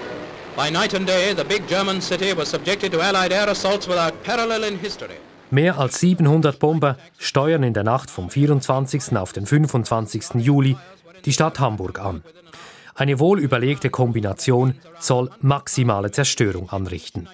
By 0.57 0.71
night 0.71 0.95
and 0.95 1.07
day, 1.07 1.35
the 1.35 1.45
big 1.45 1.67
German 1.69 2.01
city 2.01 2.37
was 2.37 2.51
subjected 2.51 2.93
to 2.93 3.01
Allied 3.01 3.33
air 3.33 3.49
assaults 3.49 3.89
without 3.89 4.13
parallel 4.23 4.65
in 4.65 4.79
history. 4.79 5.17
Mehr 5.51 5.79
als 5.79 6.01
700 6.01 6.59
Bomber 6.59 6.97
steuern 7.19 7.63
in 7.63 7.75
der 7.75 7.85
Nacht 7.85 8.11
vom 8.11 8.31
24. 8.31 9.17
auf 9.17 9.33
den 9.33 9.47
25. 9.47 10.35
Juli 10.37 10.77
die 11.25 11.33
Stadt 11.33 11.61
Hamburg 11.61 12.01
an. 12.01 12.23
Eine 12.95 13.19
wohlüberlegte 13.19 13.91
Kombination 13.91 14.75
soll 14.99 15.31
maximale 15.41 16.11
Zerstörung 16.11 16.71
anrichten. 16.71 17.29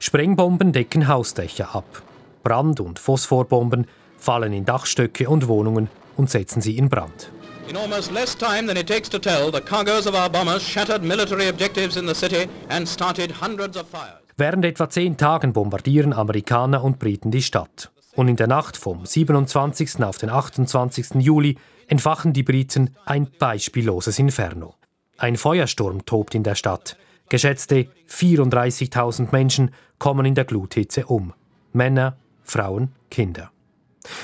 Sprengbomben 0.00 0.72
decken 0.72 1.08
Hausdächer 1.08 1.74
ab. 1.74 2.02
Brand- 2.42 2.80
und 2.80 2.98
Phosphorbomben 2.98 3.86
fallen 4.18 4.52
in 4.52 4.64
Dachstöcke 4.64 5.28
und 5.28 5.48
Wohnungen 5.48 5.88
und 6.18 6.28
setzen 6.28 6.60
sie 6.60 6.76
in 6.76 6.88
Brand. 6.88 7.30
In 7.68 7.76
almost 7.76 8.10
less 8.10 8.36
time 8.36 8.66
than 8.66 8.76
it 8.76 8.86
takes 8.86 9.08
to 9.10 9.18
tell, 9.18 9.52
the 9.52 9.60
cargoes 9.60 10.06
of 10.06 10.14
our 10.14 10.30
bombers 10.30 10.62
shattered 10.62 11.02
military 11.02 11.48
objectives 11.48 11.96
in 11.96 12.06
the 12.06 12.14
city 12.14 12.48
and 12.68 12.88
started 12.88 13.30
hundreds 13.40 13.76
of 13.76 13.86
fires. 13.88 14.22
Während 14.36 14.64
etwa 14.64 14.88
zehn 14.88 15.16
Tagen 15.16 15.52
bombardieren 15.52 16.12
Amerikaner 16.12 16.82
und 16.84 16.98
Briten 16.98 17.30
die 17.30 17.42
Stadt. 17.42 17.90
Und 18.14 18.28
in 18.28 18.36
der 18.36 18.46
Nacht 18.46 18.76
vom 18.76 19.04
27. 19.04 20.02
auf 20.02 20.18
den 20.18 20.30
28. 20.30 21.16
Juli 21.20 21.56
entfachen 21.88 22.32
die 22.32 22.42
Briten 22.42 22.96
ein 23.04 23.28
beispielloses 23.38 24.18
Inferno. 24.18 24.74
Ein 25.18 25.36
Feuersturm 25.36 26.04
tobt 26.06 26.34
in 26.34 26.44
der 26.44 26.54
Stadt. 26.54 26.96
Geschätzte 27.28 27.88
34.000 28.08 29.28
Menschen 29.32 29.72
kommen 29.98 30.24
in 30.24 30.34
der 30.34 30.44
Gluthitze 30.44 31.06
um. 31.06 31.34
Männer, 31.72 32.16
Frauen, 32.44 32.92
Kinder. 33.10 33.50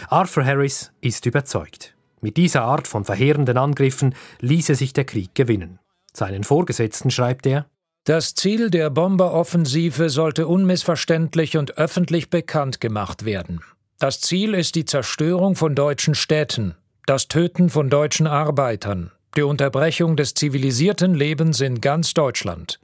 Arthur 0.08 0.44
Harris 0.44 0.92
ist 1.00 1.26
überzeugt. 1.26 1.94
Mit 2.20 2.36
dieser 2.36 2.62
Art 2.62 2.88
von 2.88 3.04
verheerenden 3.04 3.58
Angriffen 3.58 4.14
ließe 4.40 4.74
sich 4.74 4.92
der 4.92 5.04
Krieg 5.04 5.34
gewinnen. 5.34 5.78
Seinen 6.12 6.44
Vorgesetzten 6.44 7.10
schreibt 7.10 7.46
er, 7.46 7.66
das 8.04 8.34
Ziel 8.34 8.68
der 8.68 8.90
Bomberoffensive 8.90 10.10
sollte 10.10 10.46
unmissverständlich 10.46 11.56
und 11.56 11.78
öffentlich 11.78 12.28
bekannt 12.28 12.80
gemacht 12.80 13.24
werden. 13.24 13.60
Das 13.98 14.20
Ziel 14.20 14.52
ist 14.52 14.74
die 14.74 14.84
Zerstörung 14.84 15.56
von 15.56 15.74
deutschen 15.74 16.14
Städten, 16.14 16.74
das 17.06 17.28
Töten 17.28 17.70
von 17.70 17.88
deutschen 17.88 18.26
Arbeitern, 18.26 19.10
die 19.36 19.42
Unterbrechung 19.42 20.16
des 20.16 20.34
zivilisierten 20.34 21.14
Lebens 21.14 21.62
in 21.62 21.80
ganz 21.80 22.12
Deutschland. 22.12 22.78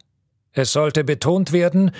Es 0.52 0.72
sollte 0.72 1.04
betont 1.04 1.52
werden, 1.52 1.90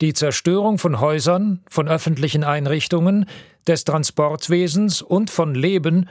die 0.00 0.12
Zerstörung 0.12 0.78
von 0.78 1.00
Häusern, 1.00 1.62
von 1.70 1.88
öffentlichen 1.88 2.42
Einrichtungen, 2.42 3.26
des 3.66 3.84
Transportwesens 3.84 5.02
und 5.02 5.30
von 5.30 5.54
Leben, 5.54 6.08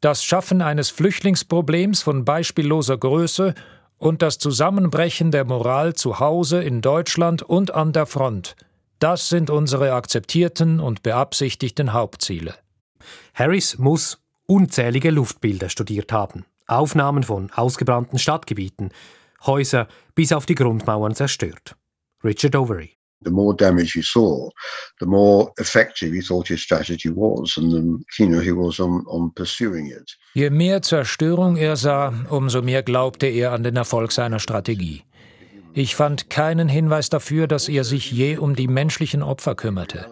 das 0.00 0.24
Schaffen 0.24 0.62
eines 0.62 0.90
Flüchtlingsproblems 0.90 2.02
von 2.02 2.24
beispielloser 2.24 2.96
Größe 2.96 3.54
und 3.98 4.22
das 4.22 4.38
Zusammenbrechen 4.38 5.30
der 5.30 5.44
Moral 5.44 5.94
zu 5.94 6.20
Hause 6.20 6.62
in 6.62 6.80
Deutschland 6.80 7.42
und 7.42 7.74
an 7.74 7.92
der 7.92 8.06
Front. 8.06 8.56
Das 9.00 9.28
sind 9.28 9.50
unsere 9.50 9.92
akzeptierten 9.92 10.80
und 10.80 11.02
beabsichtigten 11.02 11.92
Hauptziele. 11.92 12.54
Harris 13.34 13.78
muss 13.78 14.18
unzählige 14.46 15.10
Luftbilder 15.10 15.68
studiert 15.68 16.12
haben, 16.12 16.44
Aufnahmen 16.66 17.22
von 17.22 17.50
ausgebrannten 17.52 18.18
Stadtgebieten, 18.18 18.90
Häuser 19.46 19.86
bis 20.14 20.32
auf 20.32 20.46
die 20.46 20.56
Grundmauern 20.56 21.14
zerstört. 21.14 21.76
Richard 22.24 22.56
Overy 22.56 22.97
the 23.24 23.30
more 23.30 23.54
damage 23.54 23.92
he 23.92 24.02
saw, 24.02 24.50
the 25.00 25.06
more 25.06 25.52
effective 25.58 26.12
he 26.12 26.20
thought 26.20 26.48
his 26.48 26.62
strategy 26.62 27.10
was 27.10 27.56
and 27.56 27.72
the 27.72 28.04
keener 28.16 28.40
he 28.40 28.52
was 28.52 28.80
on, 28.80 29.04
on 29.06 29.32
pursuing 29.34 29.86
it. 29.86 30.16
Je 30.34 30.50
mehr 30.50 30.82
Zerstörung 30.82 31.56
er 31.56 31.76
sah, 31.76 32.12
umso 32.30 32.62
mehr 32.62 32.82
glaubte 32.82 33.26
er 33.26 33.52
an 33.52 33.62
den 33.64 33.76
Erfolg 33.76 34.12
seiner 34.12 34.38
Strategie. 34.38 35.02
Ich 35.74 35.94
fand 35.94 36.30
keinen 36.30 36.68
Hinweis 36.68 37.08
dafür, 37.08 37.46
dass 37.46 37.68
er 37.68 37.84
sich 37.84 38.10
je 38.10 38.38
um 38.38 38.56
die 38.56 38.68
menschlichen 38.68 39.22
Opfer 39.22 39.54
kümmerte. 39.54 40.06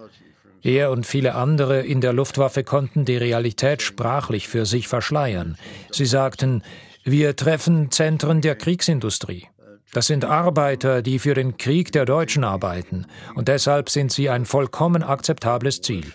Er 0.62 0.90
und 0.90 1.06
viele 1.06 1.34
andere 1.34 1.80
in 1.80 2.00
der 2.00 2.12
Luftwaffe 2.12 2.64
konnten 2.64 3.04
die 3.04 3.16
Realität 3.16 3.82
sprachlich 3.82 4.48
für 4.48 4.66
sich 4.66 4.88
verschleiern. 4.88 5.56
Sie 5.90 6.06
sagten, 6.06 6.62
wir 7.04 7.36
treffen 7.36 7.90
Zentren 7.90 8.40
der 8.40 8.56
Kriegsindustrie. 8.56 9.46
Das 9.96 10.08
sind 10.08 10.26
Arbeiter, 10.26 11.00
die 11.00 11.18
für 11.18 11.32
den 11.32 11.56
Krieg 11.56 11.90
der 11.90 12.04
Deutschen 12.04 12.44
arbeiten. 12.44 13.06
Und 13.34 13.48
deshalb 13.48 13.88
sind 13.88 14.12
sie 14.12 14.28
ein 14.28 14.44
vollkommen 14.44 15.02
akzeptables 15.02 15.80
Ziel. 15.80 16.12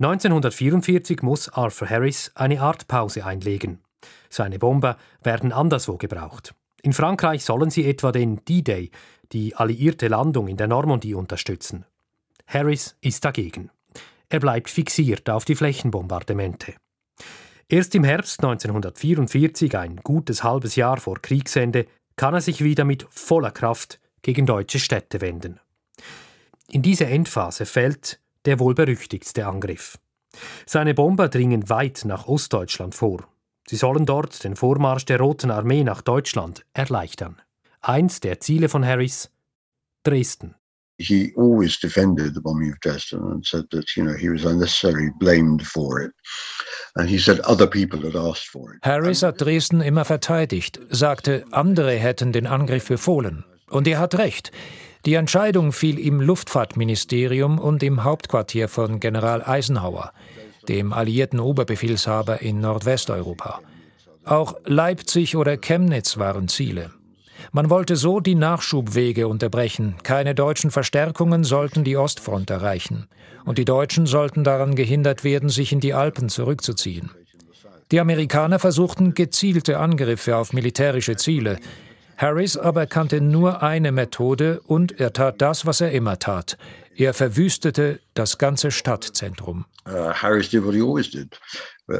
1944 0.00 1.22
muss 1.22 1.48
Arthur 1.48 1.88
Harris 1.88 2.32
eine 2.34 2.60
Art 2.60 2.88
Pause 2.88 3.24
einlegen. 3.24 3.84
Seine 4.30 4.58
Bomber 4.58 4.96
werden 5.22 5.52
anderswo 5.52 5.96
gebraucht. 5.96 6.56
In 6.82 6.92
Frankreich 6.92 7.44
sollen 7.44 7.70
sie 7.70 7.88
etwa 7.88 8.10
den 8.10 8.44
D-Day, 8.44 8.90
die 9.30 9.54
alliierte 9.54 10.08
Landung 10.08 10.48
in 10.48 10.56
der 10.56 10.66
Normandie, 10.66 11.14
unterstützen. 11.14 11.86
Harris 12.48 12.96
ist 13.00 13.24
dagegen. 13.24 13.70
Er 14.28 14.40
bleibt 14.40 14.70
fixiert 14.70 15.30
auf 15.30 15.44
die 15.44 15.54
Flächenbombardemente. 15.54 16.74
Erst 17.68 17.94
im 17.94 18.04
Herbst 18.04 18.40
1944, 18.42 19.76
ein 19.76 19.96
gutes 19.96 20.44
halbes 20.44 20.76
Jahr 20.76 20.98
vor 20.98 21.20
Kriegsende, 21.20 21.86
kann 22.16 22.34
er 22.34 22.40
sich 22.40 22.62
wieder 22.62 22.84
mit 22.84 23.06
voller 23.10 23.50
Kraft 23.50 24.00
gegen 24.22 24.46
deutsche 24.46 24.78
Städte 24.78 25.20
wenden. 25.20 25.60
In 26.70 26.82
diese 26.82 27.06
Endphase 27.06 27.66
fällt 27.66 28.20
der 28.44 28.58
wohl 28.58 28.74
berüchtigste 28.74 29.46
Angriff. 29.46 29.98
Seine 30.66 30.94
Bomber 30.94 31.28
dringen 31.28 31.68
weit 31.68 32.02
nach 32.04 32.26
Ostdeutschland 32.26 32.94
vor. 32.94 33.26
Sie 33.66 33.76
sollen 33.76 34.04
dort 34.04 34.44
den 34.44 34.56
Vormarsch 34.56 35.06
der 35.06 35.20
Roten 35.20 35.50
Armee 35.50 35.84
nach 35.84 36.02
Deutschland 36.02 36.66
erleichtern. 36.74 37.40
Eins 37.80 38.20
der 38.20 38.40
Ziele 38.40 38.68
von 38.68 38.84
Harris 38.84 39.30
Dresden. 40.02 40.54
He 40.98 41.32
always 41.36 41.78
defended 41.80 42.34
the 42.34 42.40
bombing 42.40 42.70
of 42.72 42.78
Dresden 42.80 43.20
and 43.32 43.44
said 43.44 43.64
that 43.70 43.96
you 43.96 44.04
know 44.04 44.14
he 44.16 44.28
was 44.30 44.44
unnecessarily 44.44 45.10
blamed 45.18 45.66
for 45.66 46.00
it. 46.00 46.12
And 46.94 47.08
he 47.08 47.18
said 47.18 47.40
other 47.40 47.66
people 47.66 48.00
had 48.00 48.14
asked 48.14 48.48
for 48.48 48.74
it. 48.74 48.84
Harris 48.84 49.22
hat 49.22 49.40
Dresden 49.40 49.80
immer 49.80 50.04
verteidigt, 50.04 50.78
sagte, 50.90 51.44
andere 51.50 51.96
hätten 51.96 52.32
den 52.32 52.46
Angriff 52.46 52.86
befohlen. 52.86 53.44
Und 53.68 53.88
er 53.88 53.98
hat 53.98 54.14
recht. 54.14 54.52
Die 55.04 55.14
Entscheidung 55.14 55.72
fiel 55.72 55.98
im 55.98 56.20
Luftfahrtministerium 56.20 57.58
und 57.58 57.82
im 57.82 58.04
Hauptquartier 58.04 58.68
von 58.68 59.00
General 59.00 59.42
Eisenhower, 59.42 60.12
dem 60.68 60.92
alliierten 60.92 61.40
Oberbefehlshaber 61.40 62.40
in 62.40 62.60
Nordwesteuropa. 62.60 63.60
Auch 64.24 64.54
Leipzig 64.64 65.36
oder 65.36 65.58
Chemnitz 65.58 66.16
waren 66.16 66.48
Ziele. 66.48 66.90
Man 67.52 67.70
wollte 67.70 67.96
so 67.96 68.20
die 68.20 68.34
Nachschubwege 68.34 69.28
unterbrechen. 69.28 69.96
Keine 70.02 70.34
deutschen 70.34 70.70
Verstärkungen 70.70 71.44
sollten 71.44 71.84
die 71.84 71.96
Ostfront 71.96 72.50
erreichen. 72.50 73.08
Und 73.44 73.58
die 73.58 73.64
Deutschen 73.64 74.06
sollten 74.06 74.44
daran 74.44 74.74
gehindert 74.74 75.24
werden, 75.24 75.48
sich 75.48 75.72
in 75.72 75.80
die 75.80 75.94
Alpen 75.94 76.28
zurückzuziehen. 76.28 77.10
Die 77.92 78.00
Amerikaner 78.00 78.58
versuchten 78.58 79.14
gezielte 79.14 79.78
Angriffe 79.78 80.36
auf 80.36 80.52
militärische 80.52 81.16
Ziele. 81.16 81.58
Harris 82.16 82.56
aber 82.56 82.86
kannte 82.86 83.20
nur 83.20 83.62
eine 83.62 83.92
Methode 83.92 84.60
und 84.60 84.98
er 84.98 85.12
tat 85.12 85.42
das, 85.42 85.66
was 85.66 85.80
er 85.80 85.92
immer 85.92 86.18
tat. 86.18 86.56
Er 86.96 87.12
verwüstete 87.12 88.00
das 88.14 88.38
ganze 88.38 88.70
Stadtzentrum. 88.70 89.66
Uh, 89.86 90.12
Harris 90.12 90.48
did 90.48 90.64
what 90.64 90.74
he 90.74 90.80
always 90.80 91.10
did, 91.10 91.38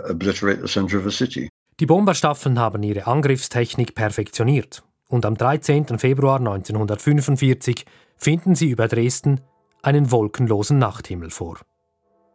obliterate 0.09 0.61
the 0.63 0.73
center 0.73 0.99
of 0.99 1.07
a 1.07 1.11
city. 1.11 1.51
Die 1.81 1.87
Bomberstaffeln 1.87 2.59
haben 2.59 2.83
ihre 2.85 3.07
Angriffstechnik 3.07 3.95
perfektioniert 3.95 4.85
und 5.09 5.27
am 5.27 5.37
13. 5.37 5.99
Februar 5.99 6.39
1945 6.39 7.85
finden 8.17 8.55
sie 8.55 8.71
über 8.71 8.89
Dresden 8.89 9.41
einen 9.83 10.11
wolkenlosen 10.11 10.79
Nachthimmel 10.79 11.31
vor. 11.31 11.59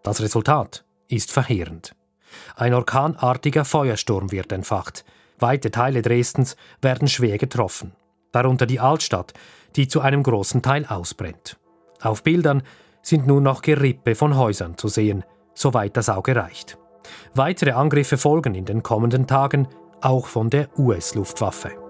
Das 0.04 0.22
Resultat 0.22 0.86
ist 1.08 1.32
verheerend. 1.32 1.96
Ein 2.56 2.74
orkanartiger 2.74 3.66
Feuersturm 3.66 4.32
wird 4.32 4.52
entfacht. 4.52 5.04
Weite 5.40 5.72
Teile 5.72 6.02
Dresdens 6.02 6.56
werden 6.82 7.08
schwer 7.08 7.38
getroffen. 7.38 7.94
Darunter 8.32 8.66
die 8.66 8.80
Altstadt, 8.80 9.34
die 9.76 9.88
zu 9.88 10.02
einem 10.02 10.24
großen 10.24 10.62
Teil 10.62 10.86
ausbrennt. 10.86 11.58
Auf 12.02 12.24
Bildern 12.24 12.64
sind 13.02 13.26
nur 13.26 13.42
noch 13.42 13.62
Gerippe 13.62 14.16
von 14.16 14.38
Häusern 14.38 14.78
zu 14.78 14.88
sehen, 14.88 15.24
soweit 15.54 15.98
das 15.98 16.10
Auge 16.10 16.36
reicht. 16.36 16.78
Weitere 17.34 17.72
Angriffe 17.72 18.18
folgen 18.18 18.56
in 18.56 18.66
den 18.66 18.84
kommenden 18.84 19.26
Tagen, 19.26 19.68
auch 20.02 20.28
von 20.28 20.50
der 20.50 20.70
US-Luftwaffe. 20.78 21.89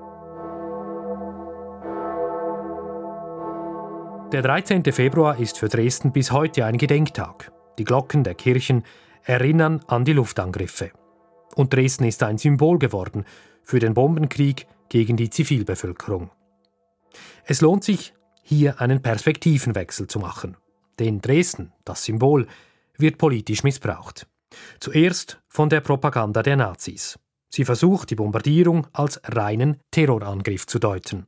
Der 4.32 4.44
13. 4.44 4.84
Februar 4.94 5.39
ist 5.39 5.58
für 5.58 5.70
Dresden 5.70 6.12
bis 6.12 6.32
heute 6.32 6.63
ein 6.63 6.78
Gedenktag. 6.78 7.52
Die 7.80 7.84
Glocken 7.84 8.24
der 8.24 8.36
Kirchen 8.36 8.84
erinnern 9.24 9.82
an 9.88 10.06
die 10.06 10.13
Luftangriffe. 10.13 10.92
Und 11.56 11.74
Dresden 11.74 12.04
ist 12.04 12.22
ein 12.22 12.38
Symbol 12.38 12.78
geworden 12.78 13.26
für 13.63 13.80
den 13.80 13.96
Bombenkrieg 13.96 14.68
gegen 14.88 15.18
die 15.18 15.32
Zivilbevölkerung. 15.32 16.30
Es 17.44 17.62
lohnt 17.62 17.84
sich, 17.84 18.13
hier 18.44 18.80
einen 18.80 19.02
Perspektivenwechsel 19.02 20.06
zu 20.06 20.20
machen. 20.20 20.58
Denn 21.00 21.22
Dresden, 21.22 21.74
das 21.84 22.04
Symbol, 22.06 22.46
wird 23.00 23.18
politisch 23.18 23.63
missbraucht. 23.63 24.28
Zuerst 24.80 25.42
von 25.48 25.70
der 25.70 25.82
Propaganda 25.82 26.44
der 26.44 26.56
Nazis. 26.56 27.18
Sie 27.50 27.65
versucht, 27.65 28.12
die 28.12 28.15
Bombardierung 28.15 28.86
als 28.94 29.20
reinen 29.24 29.80
Terrorangriff 29.89 30.68
zu 30.68 30.78
deuten 30.78 31.26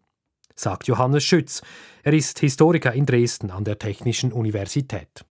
sagt 0.61 0.87
Johannes 0.87 1.23
Schütz. 1.23 1.61
Er 2.03 2.13
ist 2.13 2.39
Historiker 2.39 2.93
in 2.93 3.05
Dresden 3.05 3.51
an 3.51 3.63
der 3.63 3.79
Technischen 3.79 4.31
Universität. 4.31 5.25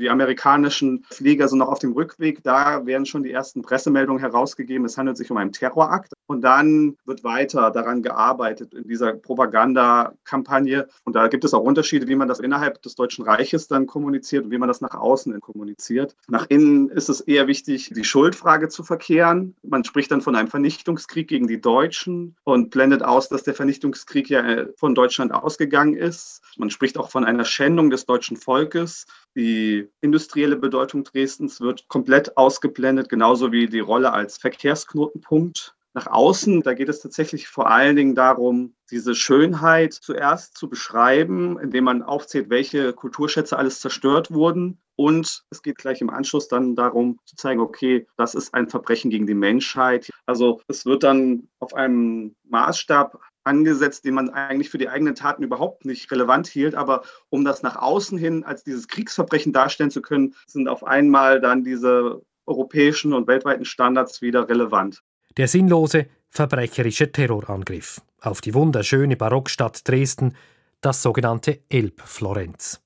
Die 0.00 0.10
amerikanischen 0.10 1.04
Flieger 1.10 1.46
sind 1.48 1.58
noch 1.58 1.68
auf 1.68 1.78
dem 1.78 1.92
Rückweg. 1.92 2.42
Da 2.42 2.86
werden 2.86 3.06
schon 3.06 3.22
die 3.22 3.32
ersten 3.32 3.62
Pressemeldungen 3.62 4.20
herausgegeben. 4.20 4.86
Es 4.86 4.96
handelt 4.96 5.16
sich 5.16 5.30
um 5.30 5.36
einen 5.36 5.52
Terrorakt. 5.52 6.12
Und 6.26 6.42
dann 6.42 6.96
wird 7.04 7.22
weiter 7.22 7.70
daran 7.70 8.02
gearbeitet 8.02 8.72
in 8.72 8.88
dieser 8.88 9.12
Propagandakampagne. 9.12 10.88
Und 11.04 11.16
da 11.16 11.28
gibt 11.28 11.44
es 11.44 11.54
auch 11.54 11.62
Unterschiede, 11.62 12.08
wie 12.08 12.14
man 12.14 12.28
das 12.28 12.40
innerhalb 12.40 12.82
des 12.82 12.94
Deutschen 12.94 13.24
Reiches 13.24 13.68
dann 13.68 13.86
kommuniziert 13.86 14.44
und 14.44 14.50
wie 14.50 14.58
man 14.58 14.68
das 14.68 14.80
nach 14.80 14.94
außen 14.94 15.38
kommuniziert. 15.40 16.16
Nach 16.28 16.46
innen 16.48 16.88
ist 16.88 17.08
es 17.08 17.20
eher 17.20 17.46
wichtig, 17.46 17.92
die 17.94 18.04
Schuldfrage 18.04 18.68
zu 18.68 18.82
verkehren. 18.82 19.54
Man 19.62 19.84
spricht 19.84 20.10
dann 20.10 20.22
von 20.22 20.34
einem 20.34 20.48
Vernichtungskrieg 20.48 21.28
gegen 21.28 21.46
die 21.46 21.60
Deutschen 21.60 22.36
und 22.44 22.70
blendet 22.70 23.02
aus, 23.02 23.28
dass 23.28 23.42
der 23.42 23.54
Vernichtungskrieg 23.54 24.30
ja 24.30 24.40
äh, 24.40 24.68
von 24.76 24.94
Deutschland 24.94 25.32
ausgegangen 25.34 25.94
ist. 25.94 26.40
Man 26.56 26.70
spricht 26.70 26.96
auch 26.96 27.10
von 27.10 27.24
einer 27.24 27.44
Schändung 27.44 27.90
des 27.90 28.06
deutschen 28.06 28.36
Volkes. 28.36 29.06
Die 29.36 29.88
industrielle 30.00 30.56
Bedeutung 30.56 31.04
Dresdens 31.04 31.60
wird 31.60 31.88
komplett 31.88 32.36
ausgeblendet, 32.36 33.08
genauso 33.08 33.52
wie 33.52 33.66
die 33.66 33.80
Rolle 33.80 34.12
als 34.12 34.38
Verkehrsknotenpunkt 34.38 35.74
nach 35.92 36.06
außen, 36.06 36.62
da 36.62 36.74
geht 36.74 36.88
es 36.88 37.00
tatsächlich 37.00 37.48
vor 37.48 37.68
allen 37.68 37.96
Dingen 37.96 38.14
darum, 38.14 38.74
diese 38.90 39.14
Schönheit 39.14 39.92
zuerst 39.92 40.56
zu 40.56 40.68
beschreiben, 40.68 41.58
indem 41.58 41.84
man 41.84 42.02
aufzählt, 42.02 42.48
welche 42.48 42.92
Kulturschätze 42.92 43.58
alles 43.58 43.80
zerstört 43.80 44.30
wurden. 44.30 44.78
Und 44.94 45.44
es 45.50 45.62
geht 45.62 45.78
gleich 45.78 46.00
im 46.00 46.10
Anschluss 46.10 46.46
dann 46.46 46.76
darum 46.76 47.18
zu 47.24 47.34
zeigen, 47.34 47.60
okay, 47.60 48.06
das 48.16 48.34
ist 48.34 48.54
ein 48.54 48.68
Verbrechen 48.68 49.10
gegen 49.10 49.26
die 49.26 49.34
Menschheit. 49.34 50.10
Also 50.26 50.60
es 50.68 50.86
wird 50.86 51.02
dann 51.02 51.48
auf 51.58 51.74
einem 51.74 52.36
Maßstab 52.44 53.18
angesetzt, 53.50 54.04
den 54.04 54.14
man 54.14 54.30
eigentlich 54.30 54.70
für 54.70 54.78
die 54.78 54.88
eigenen 54.88 55.16
Taten 55.16 55.42
überhaupt 55.42 55.84
nicht 55.84 56.10
relevant 56.12 56.46
hielt. 56.46 56.76
Aber 56.76 57.02
um 57.28 57.44
das 57.44 57.62
nach 57.62 57.76
außen 57.76 58.16
hin 58.16 58.44
als 58.44 58.62
dieses 58.62 58.86
Kriegsverbrechen 58.86 59.52
darstellen 59.52 59.90
zu 59.90 60.00
können, 60.00 60.34
sind 60.46 60.68
auf 60.68 60.84
einmal 60.84 61.40
dann 61.40 61.64
diese 61.64 62.22
europäischen 62.46 63.12
und 63.12 63.26
weltweiten 63.26 63.64
Standards 63.64 64.22
wieder 64.22 64.48
relevant. 64.48 65.02
Der 65.36 65.48
sinnlose, 65.48 66.06
verbrecherische 66.30 67.10
Terrorangriff 67.10 68.00
auf 68.20 68.40
die 68.40 68.54
wunderschöne 68.54 69.16
Barockstadt 69.16 69.86
Dresden, 69.88 70.36
das 70.80 71.02
sogenannte 71.02 71.60
Elbflorenz. 71.68 72.80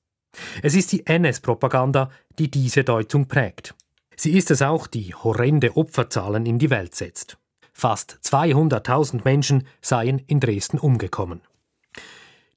Es 0.61 0.75
ist 0.75 0.91
die 0.91 1.05
NS-Propaganda, 1.05 2.09
die 2.39 2.49
diese 2.49 2.83
Deutung 2.83 3.27
prägt. 3.27 3.75
Sie 4.17 4.37
ist 4.37 4.51
es 4.51 4.61
auch, 4.61 4.87
die 4.87 5.13
horrende 5.13 5.75
Opferzahlen 5.75 6.45
in 6.45 6.59
die 6.59 6.69
Welt 6.69 6.95
setzt. 6.95 7.37
Fast 7.77 8.19
200.000 8.23 9.25
Menschen 9.25 9.67
seien 9.81 10.19
in 10.27 10.39
Dresden 10.39 10.79
umgekommen. 10.79 11.41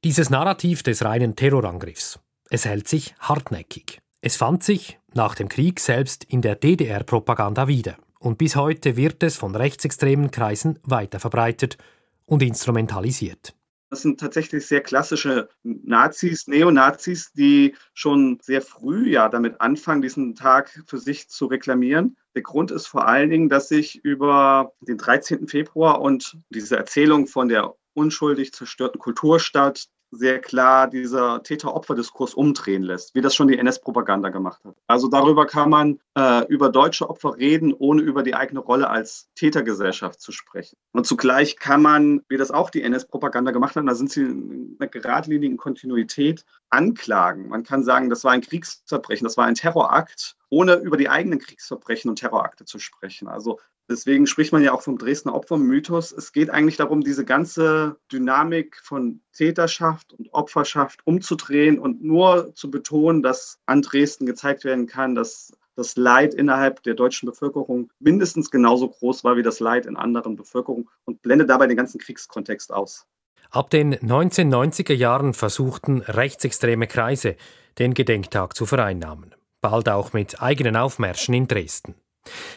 Dieses 0.05 0.31
Narrativ 0.31 0.85
des 0.85 1.05
reinen 1.05 1.35
Terrorangriffs, 1.35 2.21
es 2.51 2.65
hält 2.65 2.87
sich 2.87 3.17
hartnäckig. 3.19 3.99
Es 4.21 4.37
fand 4.37 4.63
sich 4.63 5.01
nach 5.15 5.35
dem 5.35 5.49
Krieg 5.49 5.81
selbst 5.81 6.23
in 6.23 6.41
der 6.41 6.55
DDR-Propaganda 6.55 7.67
wieder 7.67 7.97
und 8.21 8.39
bis 8.39 8.55
heute 8.55 8.97
wird 8.97 9.25
es 9.25 9.37
von 9.37 9.57
rechtsextremen 9.57 10.31
Kreisen 10.31 10.79
weiter 10.85 11.19
verbreitet 11.19 11.79
und 12.25 12.41
instrumentalisiert. 12.41 13.57
Das 13.91 14.03
sind 14.03 14.21
tatsächlich 14.21 14.67
sehr 14.67 14.83
klassische 14.83 15.49
Nazis, 15.65 16.47
Neonazis, 16.47 17.33
die 17.33 17.75
schon 17.93 18.39
sehr 18.41 18.63
früh 18.63 19.11
ja 19.11 19.29
damit 19.29 19.61
anfangen, 19.61 20.03
diesen 20.03 20.37
Tag 20.37 20.85
für 20.87 20.99
sich 20.99 21.29
zu 21.29 21.47
reklamieren. 21.47 22.17
Der 22.39 22.45
Grund 22.45 22.71
ist 22.71 22.87
vor 22.87 23.09
allen 23.09 23.31
Dingen, 23.31 23.49
dass 23.49 23.67
sich 23.67 23.97
über 24.05 24.73
den 24.81 24.97
13. 24.97 25.49
Februar 25.49 26.01
und 26.01 26.39
diese 26.51 26.77
Erzählung 26.77 27.27
von 27.27 27.49
der 27.49 27.75
unschuldig 27.95 28.53
zerstörten 28.53 29.01
Kulturstadt, 29.01 29.89
sehr 30.13 30.39
klar 30.39 30.89
dieser 30.89 31.43
Täter-Opfer-Diskurs 31.43 32.35
umdrehen 32.35 32.85
lässt, 32.85 33.17
wie 33.17 33.23
das 33.23 33.35
schon 33.35 33.49
die 33.49 33.59
NS-Propaganda 33.59 34.29
gemacht 34.29 34.65
hat. 34.65 34.77
Also 34.87 35.09
darüber 35.09 35.47
kann 35.47 35.69
man 35.69 35.99
äh, 36.17 36.47
über 36.47 36.69
deutsche 36.69 37.11
Opfer 37.11 37.37
reden, 37.37 37.75
ohne 37.75 38.03
über 38.03 38.23
die 38.23 38.37
eigene 38.37 38.61
Rolle 38.61 38.89
als 38.89 39.29
Tätergesellschaft 39.35 40.21
zu 40.21 40.31
sprechen. 40.31 40.77
Und 40.93 41.09
zugleich 41.09 41.57
kann 41.57 41.83
man, 41.83 42.23
wie 42.29 42.37
das 42.37 42.53
auch 42.53 42.71
die 42.71 42.85
NS-Propaganda 42.85 43.51
gemacht 43.51 43.75
hat, 43.75 43.85
da 43.85 43.97
sind 43.97 44.13
sie 44.13 44.23
in 44.23 44.77
einer 44.79 44.89
geradlinigen 44.89 45.57
Kontinuität, 45.57 46.45
anklagen. 46.71 47.49
Man 47.49 47.65
kann 47.65 47.83
sagen, 47.83 48.09
das 48.09 48.23
war 48.23 48.31
ein 48.31 48.43
Kriegsverbrechen, 48.43 49.25
das 49.25 49.37
war 49.37 49.47
ein 49.47 49.57
Terrorakt 49.57 50.38
ohne 50.51 50.77
über 50.77 50.97
die 50.97 51.09
eigenen 51.09 51.39
Kriegsverbrechen 51.39 52.09
und 52.09 52.19
Terrorakte 52.19 52.65
zu 52.65 52.79
sprechen. 52.79 53.29
Also 53.29 53.59
deswegen 53.89 54.27
spricht 54.27 54.53
man 54.53 54.63
ja 54.63 54.73
auch 54.73 54.83
vom 54.83 54.99
Dresdner 54.99 55.35
Opfermythos. 55.35 56.13
Es 56.13 56.33
geht 56.33 56.51
eigentlich 56.51 56.77
darum, 56.77 57.03
diese 57.03 57.25
ganze 57.25 57.97
Dynamik 58.11 58.81
von 58.83 59.21
Täterschaft 59.33 60.13
und 60.13 60.33
Opferschaft 60.33 61.01
umzudrehen 61.07 61.79
und 61.79 62.03
nur 62.03 62.55
zu 62.55 62.71
betonen, 62.71 63.23
dass 63.23 63.59
an 63.67 63.83
Dresden 63.83 64.27
gezeigt 64.27 64.65
werden 64.65 64.87
kann, 64.87 65.15
dass 65.15 65.53
das 65.79 65.97
Leid 65.97 66.35
innerhalb 66.35 66.83
der 66.83 66.95
deutschen 66.95 67.27
Bevölkerung 67.27 67.91
mindestens 68.01 68.51
genauso 68.51 68.89
groß 68.89 69.23
war 69.23 69.37
wie 69.37 69.43
das 69.43 69.61
Leid 69.61 69.87
in 69.87 69.97
anderen 69.97 70.35
Bevölkerungen 70.35 70.89
und 71.05 71.23
blendet 71.23 71.51
dabei 71.51 71.69
den 71.69 71.77
ganzen 71.77 72.01
Kriegskontext 72.01 72.73
aus. 72.73 73.07
Ab 73.51 73.71
den 73.71 73.95
1990er 73.95 74.93
Jahren 74.93 75.33
versuchten 75.33 76.03
rechtsextreme 76.03 76.87
Kreise, 76.87 77.37
den 77.79 77.95
Gedenktag 77.95 78.55
zu 78.57 78.67
vereinnahmen, 78.67 79.35
bald 79.61 79.89
auch 79.89 80.13
mit 80.13 80.41
eigenen 80.41 80.77
Aufmärschen 80.77 81.35
in 81.35 81.49
Dresden. 81.49 81.95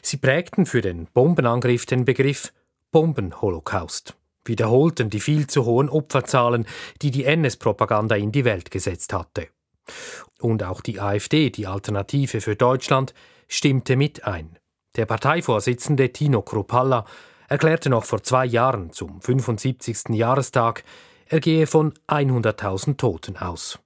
Sie 0.01 0.17
prägten 0.17 0.65
für 0.65 0.81
den 0.81 1.07
Bombenangriff 1.07 1.85
den 1.85 2.05
Begriff 2.05 2.53
Bombenholocaust, 2.91 4.15
wiederholten 4.43 5.09
die 5.09 5.19
viel 5.19 5.47
zu 5.47 5.65
hohen 5.65 5.89
Opferzahlen, 5.89 6.65
die 7.01 7.11
die 7.11 7.25
NS-Propaganda 7.25 8.15
in 8.15 8.31
die 8.31 8.45
Welt 8.45 8.71
gesetzt 8.71 9.13
hatte. 9.13 9.47
Und 10.39 10.63
auch 10.63 10.81
die 10.81 10.99
AfD, 10.99 11.49
die 11.49 11.67
Alternative 11.67 12.41
für 12.41 12.55
Deutschland, 12.55 13.13
stimmte 13.47 13.95
mit 13.95 14.25
ein. 14.25 14.57
Der 14.95 15.05
Parteivorsitzende 15.05 16.11
Tino 16.11 16.41
Kruppalla 16.41 17.05
erklärte 17.47 17.89
noch 17.89 18.05
vor 18.05 18.23
zwei 18.23 18.45
Jahren 18.45 18.91
zum 18.91 19.21
75. 19.21 20.09
Jahrestag, 20.09 20.83
er 21.27 21.39
gehe 21.39 21.67
von 21.67 21.93
100.000 22.07 22.97
Toten 22.97 23.37
aus. 23.37 23.79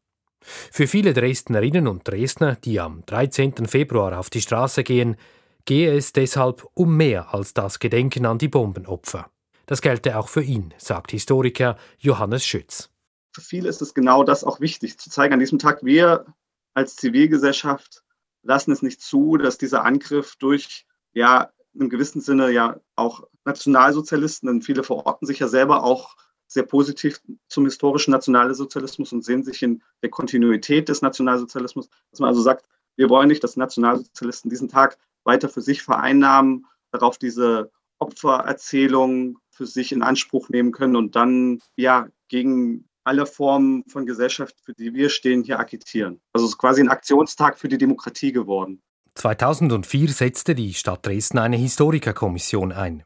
Für 0.72 0.88
viele 0.88 1.14
Dresdnerinnen 1.14 1.88
und 1.88 2.08
Dresdner, 2.08 2.56
die 2.56 2.80
am 2.80 3.04
13. 3.06 3.68
Februar 3.68 4.18
auf 4.20 4.30
die 4.30 4.42
Straße 4.42 4.84
gehen, 4.84 5.18
gehe 5.66 5.96
es 5.96 6.14
deshalb 6.14 6.66
um 6.74 6.96
mehr 6.96 7.34
als 7.34 7.54
das 7.54 7.80
Gedenken 7.80 8.26
an 8.26 8.38
die 8.38 8.48
Bombenopfer. 8.48 9.30
Das 9.66 9.82
gelte 9.82 10.18
auch 10.18 10.30
für 10.30 10.44
ihn, 10.44 10.74
sagt 10.78 11.12
Historiker 11.12 11.78
Johannes 11.98 12.46
Schütz. 12.46 12.92
Für 13.34 13.42
viele 13.42 13.68
ist 13.68 13.82
es 13.82 13.94
genau 13.94 14.24
das 14.24 14.44
auch 14.44 14.60
wichtig, 14.60 15.00
zu 15.00 15.10
zeigen 15.10 15.34
an 15.34 15.40
diesem 15.40 15.60
Tag, 15.60 15.84
wir 15.84 16.26
als 16.74 16.96
Zivilgesellschaft 16.96 18.04
lassen 18.44 18.72
es 18.72 18.82
nicht 18.82 19.02
zu, 19.02 19.38
dass 19.38 19.58
dieser 19.58 19.84
Angriff 19.84 20.36
durch 20.38 20.86
ja 21.14 21.52
im 21.74 21.90
gewissen 21.90 22.22
Sinne 22.22 22.52
ja 22.52 22.80
auch 22.96 23.24
Nationalsozialisten, 23.44 24.48
denn 24.48 24.62
viele 24.62 24.84
verorten 24.84 25.26
sich 25.26 25.40
ja 25.40 25.48
selber 25.48 25.84
auch 25.84 26.16
sehr 26.48 26.64
positiv 26.64 27.22
zum 27.48 27.66
historischen 27.66 28.12
Nationalsozialismus 28.12 29.12
und 29.14 29.24
sehen 29.24 29.44
sich 29.44 29.62
in 29.64 29.82
der 30.02 30.10
Kontinuität 30.10 30.90
des 30.90 31.02
Nationalsozialismus, 31.02 31.90
dass 32.12 32.20
man 32.20 32.30
also 32.30 32.42
sagt, 32.42 32.66
wir 32.96 33.10
wollen 33.10 33.28
nicht, 33.28 33.44
dass 33.44 33.58
Nationalsozialisten 33.58 34.50
diesen 34.50 34.70
Tag 34.70 34.98
weiter 35.24 35.50
für 35.50 35.62
sich 35.62 35.82
vereinnahmen, 35.82 36.66
darauf 36.92 37.18
diese 37.18 37.72
Opfererzählung 38.00 39.40
für 39.50 39.66
sich 39.66 39.92
in 39.92 40.02
Anspruch 40.02 40.50
nehmen 40.50 40.72
können 40.72 40.96
und 40.96 41.16
dann 41.16 41.60
ja 41.76 42.08
gegen 42.28 42.88
alle 43.04 43.26
Formen 43.26 43.84
von 43.88 44.06
Gesellschaft, 44.06 44.56
für 44.64 44.74
die 44.74 44.94
wir 44.94 45.10
stehen, 45.10 45.44
hier 45.44 45.60
agitieren. 45.60 46.20
Also 46.34 46.46
es 46.46 46.54
ist 46.54 46.58
quasi 46.58 46.82
ein 46.82 46.90
Aktionstag 46.90 47.58
für 47.58 47.68
die 47.68 47.78
Demokratie 47.78 48.32
geworden. 48.32 48.82
2004 49.16 50.10
setzte 50.10 50.56
die 50.56 50.74
Stadt 50.74 51.06
Dresden 51.06 51.38
eine 51.38 51.56
Historikerkommission 51.56 52.72
ein. 52.72 53.04